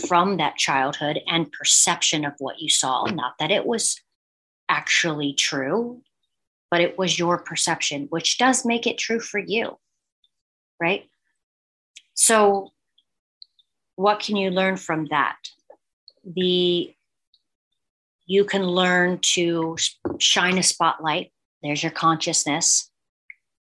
from 0.08 0.38
that 0.38 0.58
childhood 0.58 1.20
and 1.28 1.52
perception 1.52 2.26
of 2.26 2.34
what 2.40 2.60
you 2.60 2.70
saw, 2.70 3.06
not 3.06 3.34
that 3.40 3.52
it 3.52 3.66
was 3.66 4.00
actually 4.70 5.34
true, 5.34 6.02
but 6.72 6.82
it 6.82 6.98
was 6.98 7.20
your 7.20 7.38
perception, 7.38 8.08
which 8.10 8.38
does 8.38 8.66
make 8.66 8.88
it 8.88 8.98
true 8.98 9.20
for 9.20 9.40
you, 9.40 9.78
right? 10.80 11.10
So 12.14 12.72
what 13.96 14.20
can 14.20 14.36
you 14.36 14.50
learn 14.50 14.78
from 14.78 15.06
that? 15.08 15.38
The 16.26 16.94
you 18.28 18.44
can 18.44 18.64
learn 18.64 19.20
to 19.22 19.78
shine 20.18 20.58
a 20.58 20.64
spotlight. 20.64 21.32
There's 21.62 21.84
your 21.84 21.92
consciousness. 21.92 22.90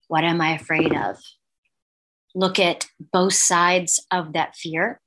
What 0.07 0.23
am 0.23 0.41
I 0.41 0.55
afraid 0.55 0.95
of? 0.95 1.19
Look 2.35 2.59
at 2.59 2.87
both 3.13 3.35
sides 3.35 4.05
of 4.13 4.33
that 4.35 4.55
fear. 4.55 5.01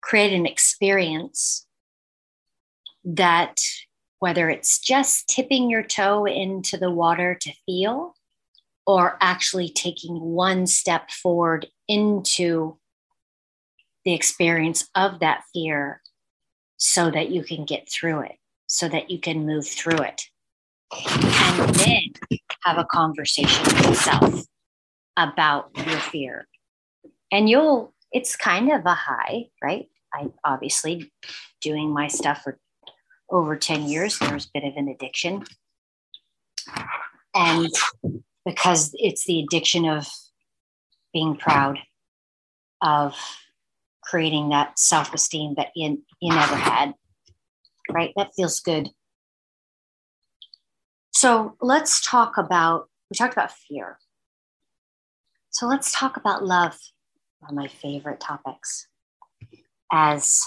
Create 0.00 0.32
an 0.32 0.46
experience 0.46 1.66
that, 3.04 3.60
whether 4.20 4.50
it's 4.50 4.78
just 4.78 5.28
tipping 5.28 5.70
your 5.70 5.82
toe 5.82 6.24
into 6.26 6.76
the 6.76 6.90
water 6.90 7.36
to 7.40 7.52
feel, 7.66 8.14
or 8.86 9.18
actually 9.20 9.68
taking 9.68 10.18
one 10.18 10.66
step 10.66 11.10
forward 11.10 11.66
into 11.88 12.78
the 14.04 14.14
experience 14.14 14.88
of 14.94 15.20
that 15.20 15.42
fear 15.52 16.00
so 16.78 17.10
that 17.10 17.30
you 17.30 17.42
can 17.42 17.64
get 17.64 17.88
through 17.90 18.20
it, 18.20 18.36
so 18.66 18.88
that 18.88 19.10
you 19.10 19.18
can 19.18 19.44
move 19.44 19.66
through 19.66 19.98
it. 19.98 20.22
And 20.92 21.74
then 21.74 22.04
have 22.64 22.78
a 22.78 22.84
conversation 22.84 23.62
with 23.64 23.86
yourself 23.86 24.44
about 25.16 25.70
your 25.76 25.98
fear. 25.98 26.46
And 27.30 27.48
you'll, 27.48 27.92
it's 28.12 28.36
kind 28.36 28.72
of 28.72 28.86
a 28.86 28.94
high, 28.94 29.48
right? 29.62 29.88
I 30.14 30.28
obviously 30.44 31.12
doing 31.60 31.90
my 31.90 32.08
stuff 32.08 32.42
for 32.42 32.58
over 33.30 33.56
10 33.56 33.82
years, 33.88 34.18
there's 34.18 34.46
a 34.46 34.50
bit 34.54 34.64
of 34.64 34.76
an 34.76 34.88
addiction. 34.88 35.44
And 37.34 37.68
because 38.44 38.90
it's 38.94 39.24
the 39.24 39.40
addiction 39.40 39.86
of 39.88 40.06
being 41.12 41.36
proud, 41.36 41.78
of 42.80 43.14
creating 44.02 44.50
that 44.50 44.78
self 44.78 45.12
esteem 45.12 45.54
that 45.56 45.68
you, 45.74 46.02
you 46.20 46.34
never 46.34 46.56
had, 46.56 46.94
right? 47.90 48.12
That 48.16 48.30
feels 48.34 48.60
good. 48.60 48.90
So 51.12 51.56
let's 51.60 52.00
talk 52.00 52.38
about, 52.38 52.88
we 53.10 53.16
talked 53.16 53.34
about 53.34 53.52
fear. 53.52 53.98
So 55.50 55.66
let's 55.66 55.92
talk 55.92 56.16
about 56.16 56.44
love, 56.44 56.78
one 57.40 57.50
of 57.50 57.56
my 57.56 57.66
favorite 57.66 58.20
topics, 58.20 58.86
as 59.92 60.42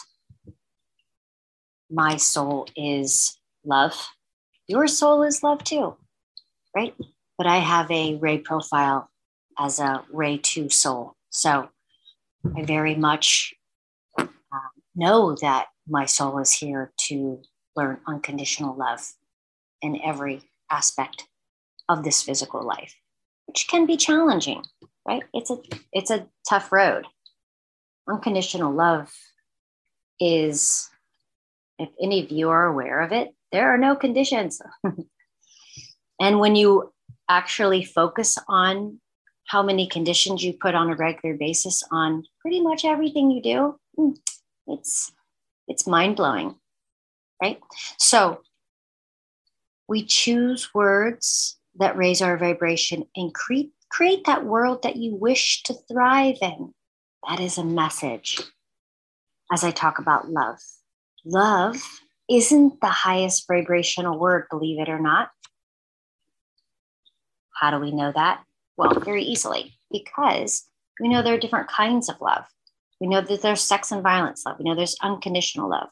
my 1.92 2.18
soul 2.18 2.68
is 2.76 3.38
love. 3.66 4.10
Your 4.68 4.88
soul 4.88 5.24
is 5.24 5.44
love 5.44 5.64
too, 5.64 5.96
right? 6.76 6.96
But 7.38 7.48
I 7.48 7.58
have 7.58 7.90
a 7.92 8.16
Ray 8.16 8.38
profile 8.38 9.10
as 9.60 9.80
a 9.80 10.04
Ray 10.12 10.38
2 10.38 10.70
soul. 10.70 11.16
So 11.30 11.70
I 12.56 12.64
very 12.64 12.96
much 12.96 13.54
um, 14.18 14.30
know 14.96 15.36
that 15.42 15.68
my 15.88 16.06
soul 16.06 16.40
is 16.40 16.54
here 16.54 16.92
to 17.08 17.42
learn 17.76 18.00
unconditional 18.08 18.76
love 18.76 19.14
in 19.82 20.00
every 20.04 20.42
aspect 20.70 21.28
of 21.90 22.04
this 22.04 22.24
physical 22.24 22.64
life, 22.64 22.96
which 23.46 23.68
can 23.68 23.86
be 23.86 23.98
challenging, 23.98 24.64
right? 25.06 25.24
It's 25.34 25.50
a 25.50 25.58
it's 25.92 26.12
a 26.12 26.28
tough 26.48 26.72
road. 26.72 27.06
Unconditional 28.08 28.72
love 28.72 29.12
is, 30.20 30.90
if 31.82 31.90
any 32.02 32.24
of 32.24 32.32
you 32.32 32.50
are 32.50 32.66
aware 32.66 33.02
of 33.02 33.12
it, 33.12 33.30
there 33.52 33.74
are 33.74 33.78
no 33.78 33.96
conditions. 33.96 34.62
and 36.20 36.40
when 36.40 36.56
you 36.56 36.92
actually 37.30 37.84
focus 37.84 38.38
on 38.48 39.00
how 39.48 39.64
many 39.64 39.88
conditions 39.88 40.44
you 40.44 40.54
put 40.54 40.76
on 40.76 40.90
a 40.90 40.96
regular 40.96 41.36
basis 41.36 41.84
on 41.92 42.24
pretty 42.42 42.62
much 42.62 42.86
everything 42.86 43.32
you 43.32 43.42
do 43.42 43.76
hmm, 43.96 44.12
it's 44.68 45.12
it's 45.68 45.88
mind-blowing 45.88 46.56
right 47.42 47.60
so 47.98 48.42
we 49.92 50.06
choose 50.06 50.74
words 50.74 51.58
that 51.76 51.98
raise 51.98 52.22
our 52.22 52.38
vibration 52.38 53.04
and 53.16 53.34
create, 53.34 53.72
create 53.90 54.24
that 54.26 54.46
world 54.46 54.84
that 54.84 54.96
you 54.96 55.14
wish 55.14 55.64
to 55.64 55.74
thrive 55.74 56.38
in. 56.42 56.74
That 57.28 57.42
is 57.42 57.58
a 57.58 57.66
message 57.66 58.40
as 59.52 59.66
I 59.66 59.72
talk 59.72 60.00
about 60.00 60.30
love. 60.30 60.60
Love 61.26 61.78
isn't 62.30 62.80
the 62.82 62.88
highest 62.88 63.46
vibrational 63.48 64.18
word, 64.18 64.46
believe 64.50 64.80
it 64.80 64.90
or 64.90 65.00
not. 65.00 65.30
How 67.54 67.72
do 67.72 67.80
we 67.80 67.92
know 67.92 68.12
that? 68.16 68.44
Well, 68.78 69.00
very 69.00 69.24
easily, 69.24 69.78
because 69.92 70.66
we 71.00 71.10
know 71.10 71.22
there 71.22 71.36
are 71.36 71.40
different 71.40 71.70
kinds 71.70 72.10
of 72.10 72.20
love. 72.22 72.46
We 73.00 73.08
know 73.08 73.22
that 73.22 73.42
there's 73.42 73.62
sex 73.62 73.92
and 73.92 74.02
violence 74.02 74.44
love. 74.46 74.58
We 74.60 74.66
know 74.66 74.76
there's 74.76 74.96
unconditional 75.02 75.70
love. 75.70 75.90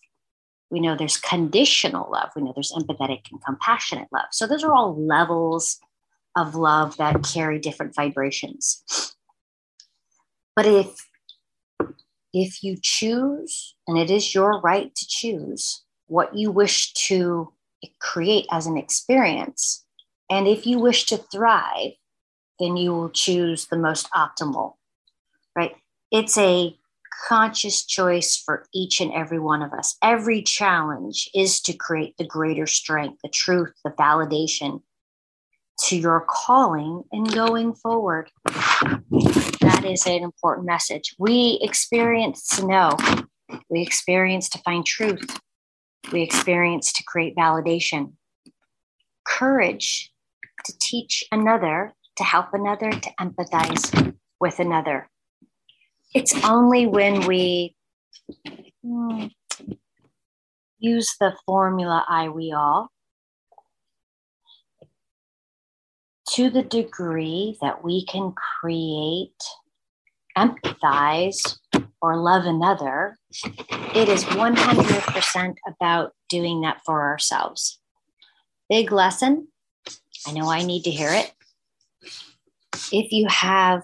We 0.71 0.79
know 0.79 0.95
there's 0.95 1.17
conditional 1.17 2.09
love. 2.11 2.29
We 2.35 2.43
know 2.43 2.53
there's 2.55 2.71
empathetic 2.71 3.31
and 3.31 3.43
compassionate 3.43 4.07
love. 4.11 4.27
So 4.31 4.47
those 4.47 4.63
are 4.63 4.73
all 4.73 4.95
levels 4.95 5.77
of 6.35 6.55
love 6.55 6.97
that 6.97 7.23
carry 7.23 7.59
different 7.59 7.95
vibrations. 7.95 9.15
But 10.55 10.65
if 10.65 11.08
if 12.33 12.63
you 12.63 12.77
choose, 12.81 13.75
and 13.87 13.97
it 13.97 14.11
is 14.11 14.35
your 14.35 14.61
right 14.61 14.93
to 14.95 15.07
choose 15.07 15.83
what 16.07 16.35
you 16.35 16.51
wish 16.51 16.93
to 16.93 17.51
create 17.99 18.45
as 18.51 18.65
an 18.65 18.77
experience, 18.77 19.85
and 20.29 20.47
if 20.47 20.65
you 20.65 20.79
wish 20.79 21.05
to 21.05 21.17
thrive, 21.17 21.91
then 22.59 22.77
you 22.77 22.91
will 22.91 23.09
choose 23.09 23.67
the 23.67 23.77
most 23.77 24.09
optimal, 24.11 24.73
right? 25.55 25.75
It's 26.11 26.37
a 26.37 26.75
conscious 27.27 27.85
choice 27.85 28.37
for 28.37 28.65
each 28.73 29.01
and 29.01 29.11
every 29.13 29.39
one 29.39 29.61
of 29.61 29.73
us. 29.73 29.95
Every 30.01 30.41
challenge 30.41 31.29
is 31.33 31.61
to 31.61 31.73
create 31.73 32.15
the 32.17 32.27
greater 32.27 32.67
strength, 32.67 33.19
the 33.23 33.29
truth, 33.29 33.73
the 33.83 33.91
validation 33.91 34.81
to 35.85 35.97
your 35.97 36.25
calling 36.27 37.03
and 37.11 37.31
going 37.33 37.73
forward. 37.73 38.29
That 39.61 39.83
is 39.85 40.05
an 40.05 40.23
important 40.23 40.67
message. 40.67 41.15
We 41.17 41.59
experience 41.61 42.47
to 42.57 42.67
know, 42.67 42.97
we 43.69 43.81
experience 43.81 44.49
to 44.49 44.59
find 44.59 44.85
truth, 44.85 45.39
we 46.11 46.21
experience 46.21 46.91
to 46.93 47.03
create 47.03 47.35
validation, 47.35 48.13
courage 49.25 50.11
to 50.65 50.77
teach 50.79 51.23
another, 51.31 51.93
to 52.17 52.23
help 52.23 52.53
another, 52.53 52.91
to 52.91 53.09
empathize 53.19 54.15
with 54.39 54.59
another. 54.59 55.09
It's 56.13 56.33
only 56.43 56.87
when 56.87 57.25
we 57.27 57.75
hmm, 58.83 59.27
use 60.79 61.15
the 61.19 61.35
formula 61.45 62.05
I 62.07 62.29
we 62.29 62.51
all 62.51 62.89
to 66.39 66.49
the 66.49 66.63
degree 66.63 67.57
that 67.59 67.83
we 67.83 68.05
can 68.05 68.31
create, 68.31 69.43
empathize, 70.37 71.57
or 72.01 72.15
love 72.15 72.45
another, 72.45 73.17
it 73.93 74.07
is 74.07 74.23
100% 74.23 75.55
about 75.67 76.13
doing 76.29 76.61
that 76.61 76.79
for 76.85 77.01
ourselves. 77.01 77.81
Big 78.69 78.89
lesson. 78.93 79.49
I 80.25 80.31
know 80.31 80.49
I 80.49 80.63
need 80.63 80.85
to 80.85 80.91
hear 80.91 81.11
it. 81.11 81.33
If 82.89 83.11
you 83.11 83.27
have 83.27 83.83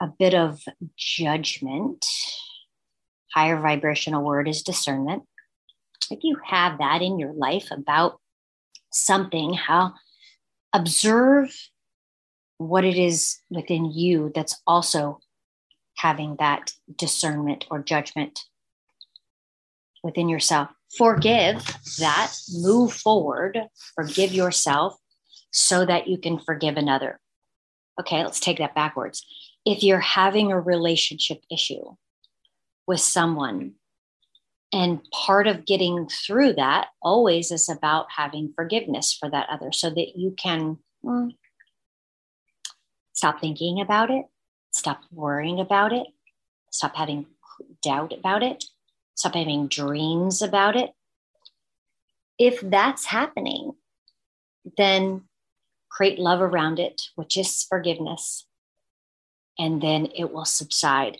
a 0.00 0.06
bit 0.06 0.34
of 0.34 0.62
judgment, 0.96 2.06
higher 3.34 3.60
vibrational 3.60 4.22
word 4.22 4.46
is 4.46 4.62
discernment. 4.62 5.24
If 6.12 6.20
you 6.22 6.36
have 6.44 6.78
that 6.78 7.02
in 7.02 7.18
your 7.18 7.32
life 7.32 7.72
about 7.72 8.20
something, 8.92 9.54
how 9.54 9.94
observe 10.72 11.52
what 12.58 12.84
it 12.84 12.96
is 12.96 13.38
within 13.50 13.86
you 13.86 14.30
that's 14.34 14.60
also 14.66 15.20
having 15.96 16.36
that 16.38 16.72
discernment 16.96 17.64
or 17.70 17.80
judgment 17.80 18.44
within 20.02 20.28
yourself. 20.28 20.68
Forgive 20.96 21.64
that, 21.98 22.32
move 22.52 22.92
forward, 22.92 23.58
forgive 23.94 24.32
yourself 24.32 24.96
so 25.50 25.84
that 25.84 26.08
you 26.08 26.18
can 26.18 26.38
forgive 26.38 26.76
another. 26.76 27.20
Okay, 28.00 28.22
let's 28.22 28.40
take 28.40 28.58
that 28.58 28.74
backwards. 28.74 29.24
If 29.64 29.82
you're 29.82 29.98
having 29.98 30.52
a 30.52 30.60
relationship 30.60 31.42
issue 31.50 31.82
with 32.86 33.00
someone, 33.00 33.74
and 34.72 35.00
part 35.12 35.46
of 35.46 35.64
getting 35.66 36.08
through 36.08 36.54
that 36.54 36.88
always 37.02 37.50
is 37.50 37.68
about 37.68 38.06
having 38.16 38.52
forgiveness 38.54 39.16
for 39.18 39.30
that 39.30 39.48
other 39.50 39.72
so 39.72 39.88
that 39.90 40.16
you 40.16 40.34
can 40.36 40.78
mm, 41.04 41.30
Stop 43.18 43.40
thinking 43.40 43.80
about 43.80 44.12
it. 44.12 44.26
Stop 44.70 45.00
worrying 45.10 45.58
about 45.58 45.92
it. 45.92 46.06
Stop 46.70 46.94
having 46.94 47.26
doubt 47.82 48.12
about 48.12 48.44
it. 48.44 48.66
Stop 49.16 49.34
having 49.34 49.66
dreams 49.66 50.40
about 50.40 50.76
it. 50.76 50.92
If 52.38 52.60
that's 52.60 53.06
happening, 53.06 53.72
then 54.76 55.22
create 55.90 56.20
love 56.20 56.40
around 56.40 56.78
it, 56.78 57.08
which 57.16 57.36
is 57.36 57.66
forgiveness. 57.68 58.46
And 59.58 59.82
then 59.82 60.10
it 60.14 60.32
will 60.32 60.44
subside. 60.44 61.18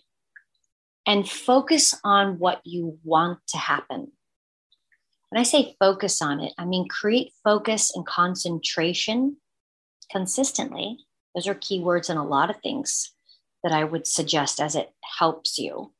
And 1.04 1.28
focus 1.28 1.96
on 2.04 2.38
what 2.38 2.60
you 2.62 3.00
want 3.02 3.40
to 3.48 3.58
happen. 3.58 4.12
When 5.30 5.40
I 5.40 5.42
say 5.42 5.74
focus 5.80 6.22
on 6.22 6.38
it, 6.38 6.52
I 6.56 6.64
mean 6.64 6.86
create 6.86 7.32
focus 7.42 7.90
and 7.92 8.06
concentration 8.06 9.38
consistently 10.12 10.98
those 11.38 11.46
are 11.46 11.54
keywords 11.54 12.10
in 12.10 12.16
a 12.16 12.26
lot 12.26 12.50
of 12.50 12.56
things 12.62 13.12
that 13.62 13.70
I 13.70 13.84
would 13.84 14.08
suggest 14.08 14.58
as 14.58 14.74
it 14.74 14.90
helps 15.20 15.56
you. 15.56 15.92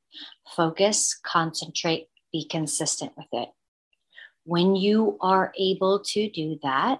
Focus, 0.57 1.17
concentrate, 1.23 2.09
be 2.33 2.45
consistent 2.45 3.13
with 3.17 3.29
it. 3.31 3.49
When 4.43 4.75
you 4.75 5.17
are 5.21 5.53
able 5.57 6.01
to 6.07 6.29
do 6.29 6.59
that, 6.65 6.99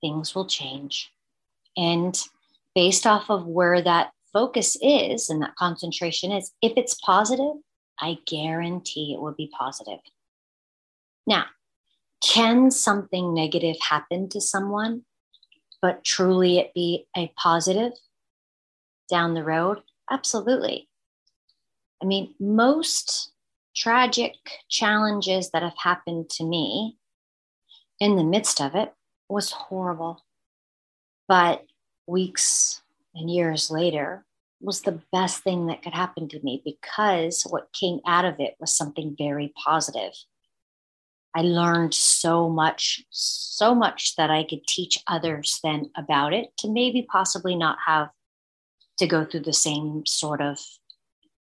things 0.00 0.34
will 0.34 0.46
change. 0.46 1.12
And 1.76 2.18
based 2.74 3.06
off 3.06 3.28
of 3.28 3.44
where 3.44 3.82
that 3.82 4.12
focus 4.32 4.74
is 4.80 5.28
and 5.28 5.42
that 5.42 5.56
concentration 5.56 6.32
is, 6.32 6.52
if 6.62 6.72
it's 6.78 6.94
positive, 6.94 7.56
I 8.00 8.16
guarantee 8.26 9.12
it 9.12 9.20
will 9.20 9.34
be 9.34 9.50
positive. 9.58 10.00
Now, 11.26 11.44
can 12.26 12.70
something 12.70 13.34
negative 13.34 13.76
happen 13.90 14.30
to 14.30 14.40
someone? 14.40 15.02
But 15.84 16.02
truly 16.02 16.56
it 16.56 16.72
be 16.72 17.06
a 17.14 17.30
positive 17.36 17.92
down 19.10 19.34
the 19.34 19.44
road? 19.44 19.82
Absolutely. 20.10 20.88
I 22.02 22.06
mean, 22.06 22.34
most 22.40 23.32
tragic 23.76 24.32
challenges 24.70 25.50
that 25.50 25.62
have 25.62 25.76
happened 25.76 26.30
to 26.30 26.44
me 26.44 26.96
in 28.00 28.16
the 28.16 28.24
midst 28.24 28.62
of 28.62 28.74
it 28.74 28.94
was 29.28 29.50
horrible. 29.50 30.24
But 31.28 31.66
weeks 32.06 32.80
and 33.14 33.30
years 33.30 33.70
later 33.70 34.24
was 34.62 34.80
the 34.80 35.02
best 35.12 35.42
thing 35.42 35.66
that 35.66 35.82
could 35.82 35.92
happen 35.92 36.30
to 36.30 36.40
me 36.42 36.62
because 36.64 37.42
what 37.50 37.74
came 37.78 38.00
out 38.06 38.24
of 38.24 38.40
it 38.40 38.54
was 38.58 38.74
something 38.74 39.14
very 39.18 39.52
positive. 39.62 40.14
I 41.34 41.42
learned 41.42 41.94
so 41.94 42.48
much, 42.48 43.02
so 43.10 43.74
much 43.74 44.14
that 44.16 44.30
I 44.30 44.44
could 44.44 44.66
teach 44.66 44.98
others 45.08 45.58
then 45.64 45.90
about 45.96 46.32
it 46.32 46.56
to 46.58 46.70
maybe 46.70 47.06
possibly 47.10 47.56
not 47.56 47.78
have 47.86 48.08
to 48.98 49.06
go 49.06 49.24
through 49.24 49.40
the 49.40 49.52
same 49.52 50.06
sort 50.06 50.40
of 50.40 50.58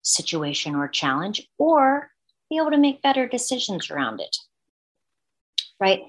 situation 0.02 0.76
or 0.76 0.88
challenge 0.88 1.48
or 1.58 2.12
be 2.50 2.58
able 2.58 2.72
to 2.72 2.78
make 2.78 3.02
better 3.02 3.28
decisions 3.28 3.89
around 3.89 4.20
it. 4.20 4.36
Right? 5.80 6.02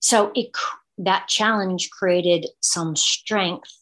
So 0.00 0.32
it 0.34 0.48
that 0.98 1.28
challenge 1.28 1.90
created 1.90 2.48
some 2.60 2.96
strength 2.96 3.72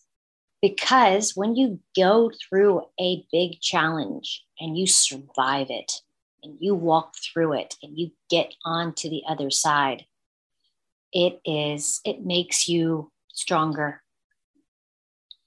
because 0.63 1.33
when 1.35 1.57
you 1.57 1.81
go 1.97 2.31
through 2.31 2.83
a 3.01 3.25
big 3.33 3.61
challenge 3.61 4.45
and 4.59 4.77
you 4.77 4.87
survive 4.87 5.69
it 5.71 5.93
and 6.43 6.57
you 6.61 6.75
walk 6.75 7.15
through 7.17 7.55
it 7.55 7.75
and 7.83 7.99
you 7.99 8.11
get 8.29 8.55
onto 8.65 9.09
the 9.09 9.23
other 9.29 9.51
side, 9.51 10.05
it 11.13 11.41
is, 11.45 12.01
it 12.05 12.25
makes 12.25 12.69
you 12.69 13.11
stronger. 13.33 14.03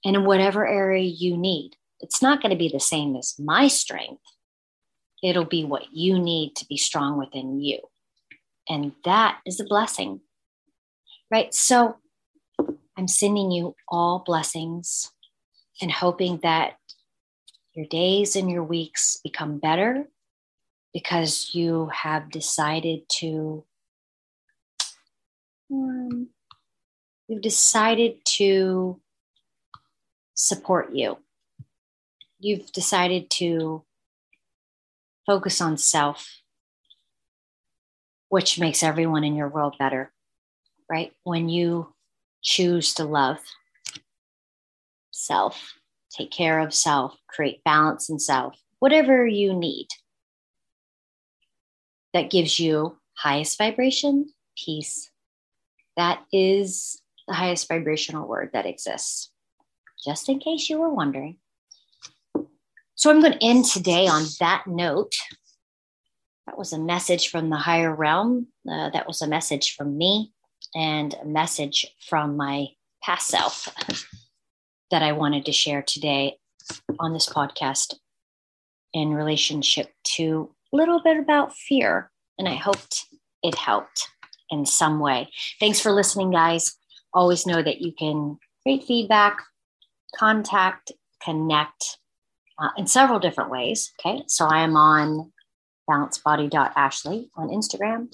And 0.04 0.16
in 0.16 0.24
whatever 0.24 0.66
area 0.66 1.04
you 1.04 1.36
need, 1.36 1.76
it's 2.00 2.20
not 2.20 2.42
going 2.42 2.50
to 2.50 2.56
be 2.56 2.68
the 2.68 2.80
same 2.80 3.16
as 3.16 3.34
my 3.38 3.68
strength. 3.68 4.22
It'll 5.22 5.46
be 5.46 5.64
what 5.64 5.86
you 5.92 6.18
need 6.18 6.54
to 6.56 6.66
be 6.66 6.76
strong 6.76 7.18
within 7.18 7.60
you. 7.60 7.78
And 8.68 8.92
that 9.04 9.40
is 9.46 9.60
a 9.60 9.64
blessing, 9.64 10.20
right? 11.30 11.54
So 11.54 11.96
I'm 12.96 13.08
sending 13.08 13.50
you 13.50 13.74
all 13.88 14.22
blessings 14.24 15.10
and 15.80 15.90
hoping 15.90 16.40
that 16.42 16.74
your 17.74 17.86
days 17.86 18.36
and 18.36 18.50
your 18.50 18.62
weeks 18.62 19.18
become 19.24 19.58
better 19.58 20.06
because 20.94 21.50
you 21.52 21.90
have 21.92 22.30
decided 22.30 23.06
to 23.08 23.64
um, 25.70 26.28
We've 27.28 27.40
decided 27.40 28.24
to 28.36 29.00
support 30.34 30.94
you. 30.94 31.18
You've 32.38 32.70
decided 32.72 33.30
to 33.30 33.82
focus 35.24 35.60
on 35.62 35.78
self, 35.78 36.42
which 38.28 38.58
makes 38.58 38.82
everyone 38.82 39.24
in 39.24 39.34
your 39.34 39.48
world 39.48 39.76
better, 39.78 40.12
right? 40.90 41.12
When 41.22 41.48
you 41.48 41.94
choose 42.42 42.92
to 42.94 43.04
love 43.04 43.38
self, 45.10 45.78
take 46.10 46.30
care 46.30 46.58
of 46.60 46.74
self, 46.74 47.16
create 47.26 47.64
balance 47.64 48.10
in 48.10 48.18
self, 48.18 48.54
whatever 48.80 49.26
you 49.26 49.54
need 49.54 49.88
that 52.14 52.30
gives 52.30 52.58
you 52.58 52.96
highest 53.14 53.58
vibration, 53.58 54.32
peace. 54.56 55.10
That 55.96 56.22
is 56.32 57.02
the 57.28 57.34
highest 57.34 57.68
vibrational 57.68 58.26
word 58.26 58.50
that 58.52 58.66
exists, 58.66 59.30
just 60.04 60.28
in 60.28 60.38
case 60.38 60.70
you 60.70 60.78
were 60.78 60.94
wondering. 60.94 61.36
So 62.94 63.10
I'm 63.10 63.20
going 63.20 63.32
to 63.32 63.44
end 63.44 63.66
today 63.66 64.06
on 64.06 64.24
that 64.40 64.64
note. 64.66 65.12
That 66.46 66.56
was 66.56 66.72
a 66.72 66.78
message 66.78 67.28
from 67.28 67.50
the 67.50 67.56
higher 67.56 67.94
realm. 67.94 68.48
Uh, 68.68 68.90
that 68.90 69.06
was 69.06 69.20
a 69.20 69.26
message 69.26 69.74
from 69.74 69.98
me 69.98 70.32
and 70.74 71.14
a 71.14 71.24
message 71.24 71.86
from 72.06 72.36
my 72.36 72.68
past 73.02 73.26
self 73.26 73.68
that 74.90 75.02
I 75.02 75.12
wanted 75.12 75.46
to 75.46 75.52
share 75.52 75.82
today 75.82 76.38
on 77.00 77.12
this 77.12 77.28
podcast 77.28 77.94
in 78.92 79.12
relationship 79.12 79.90
to 80.04 80.53
little 80.74 81.00
bit 81.02 81.18
about 81.18 81.54
fear. 81.54 82.10
And 82.38 82.48
I 82.48 82.54
hoped 82.54 83.06
it 83.42 83.54
helped 83.54 84.08
in 84.50 84.66
some 84.66 85.00
way. 85.00 85.30
Thanks 85.60 85.80
for 85.80 85.92
listening, 85.92 86.30
guys. 86.30 86.76
Always 87.12 87.46
know 87.46 87.62
that 87.62 87.80
you 87.80 87.92
can 87.92 88.38
create 88.62 88.84
feedback, 88.84 89.38
contact, 90.16 90.92
connect 91.22 91.98
uh, 92.58 92.70
in 92.76 92.86
several 92.86 93.18
different 93.18 93.50
ways. 93.50 93.92
Okay. 94.00 94.22
So 94.26 94.46
I 94.46 94.62
am 94.62 94.76
on 94.76 95.32
balancedbody.ashley 95.88 97.30
on 97.36 97.48
Instagram. 97.48 98.08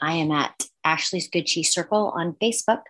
I 0.00 0.14
am 0.14 0.30
at 0.30 0.64
Ashley's 0.84 1.28
Good 1.28 1.46
Cheese 1.46 1.72
Circle 1.72 2.12
on 2.14 2.34
Facebook. 2.34 2.82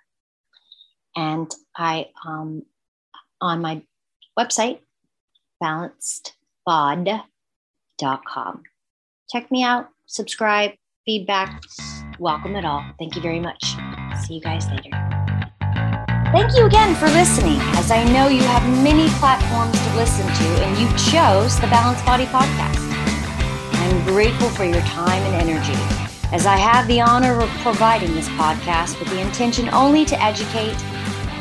And 1.16 1.52
I 1.76 2.08
um 2.26 2.64
on 3.40 3.60
my 3.60 3.82
website, 4.38 4.80
balancedbod.com. 5.62 8.62
Check 9.30 9.50
me 9.50 9.62
out, 9.62 9.88
subscribe, 10.06 10.70
feedback, 11.04 11.62
welcome 12.18 12.56
it 12.56 12.64
all. 12.64 12.82
Thank 12.98 13.14
you 13.14 13.20
very 13.20 13.40
much. 13.40 13.62
See 14.22 14.36
you 14.36 14.40
guys 14.40 14.66
later. 14.70 14.88
Thank 16.32 16.56
you 16.56 16.64
again 16.64 16.94
for 16.94 17.08
listening, 17.08 17.58
as 17.76 17.90
I 17.90 18.04
know 18.04 18.28
you 18.28 18.40
have 18.40 18.62
many 18.82 19.06
platforms 19.18 19.78
to 19.84 19.96
listen 19.96 20.26
to, 20.26 20.64
and 20.64 20.78
you 20.78 20.88
chose 20.96 21.60
the 21.60 21.66
Balanced 21.66 22.06
Body 22.06 22.24
Podcast. 22.24 22.78
I'm 23.74 24.02
grateful 24.06 24.48
for 24.48 24.64
your 24.64 24.80
time 24.80 25.22
and 25.24 25.34
energy, 25.34 25.76
as 26.32 26.46
I 26.46 26.56
have 26.56 26.86
the 26.86 27.02
honor 27.02 27.38
of 27.38 27.50
providing 27.60 28.14
this 28.14 28.30
podcast 28.30 28.98
with 28.98 29.10
the 29.10 29.20
intention 29.20 29.68
only 29.74 30.06
to 30.06 30.22
educate, 30.22 30.82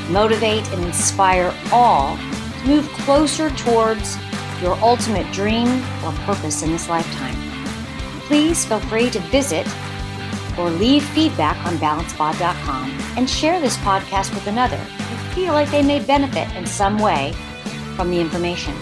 motivate, 0.10 0.70
and 0.74 0.84
inspire 0.84 1.56
all 1.72 2.18
to 2.18 2.68
move 2.68 2.86
closer 2.90 3.50
towards 3.52 4.18
your 4.62 4.78
ultimate 4.82 5.32
dream 5.32 5.70
or 6.04 6.12
purpose 6.26 6.64
in 6.64 6.72
this 6.74 6.90
lifetime. 6.90 7.47
Please 8.28 8.66
feel 8.66 8.82
free 8.82 9.10
to 9.10 9.20
visit 9.32 9.66
or 10.60 10.70
leave 10.70 11.04
feedback 11.04 11.58
on 11.66 11.78
balancedbod.com 11.78 12.92
and 13.16 13.30
share 13.30 13.62
this 13.62 13.78
podcast 13.78 14.34
with 14.34 14.48
another 14.48 14.76
who 14.76 15.16
feel 15.34 15.54
like 15.54 15.72
they 15.72 15.82
may 15.82 16.04
benefit 16.04 16.54
in 16.56 16.66
some 16.66 16.98
way 17.00 17.32
from 17.96 18.12
the 18.12 18.20
information. 18.20 18.76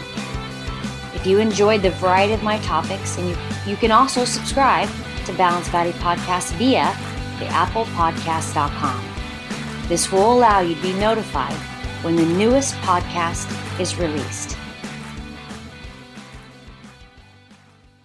If 1.13 1.27
you 1.27 1.37
enjoyed 1.37 1.83
the 1.83 1.91
variety 1.91 2.33
of 2.33 2.41
my 2.41 2.57
topics, 2.59 3.17
and 3.19 3.29
you, 3.29 3.37
you 3.67 3.75
can 3.77 3.91
also 3.91 4.25
subscribe 4.25 4.89
to 5.25 5.33
Balanced 5.33 5.71
Body 5.71 5.91
Podcast 5.93 6.53
via 6.53 6.85
the 7.37 7.45
applepodcast.com. 7.45 9.05
This 9.87 10.11
will 10.11 10.33
allow 10.33 10.61
you 10.61 10.73
to 10.73 10.81
be 10.81 10.93
notified 10.93 11.57
when 12.03 12.15
the 12.15 12.25
newest 12.25 12.73
podcast 12.77 13.47
is 13.79 13.95
released. 13.97 14.57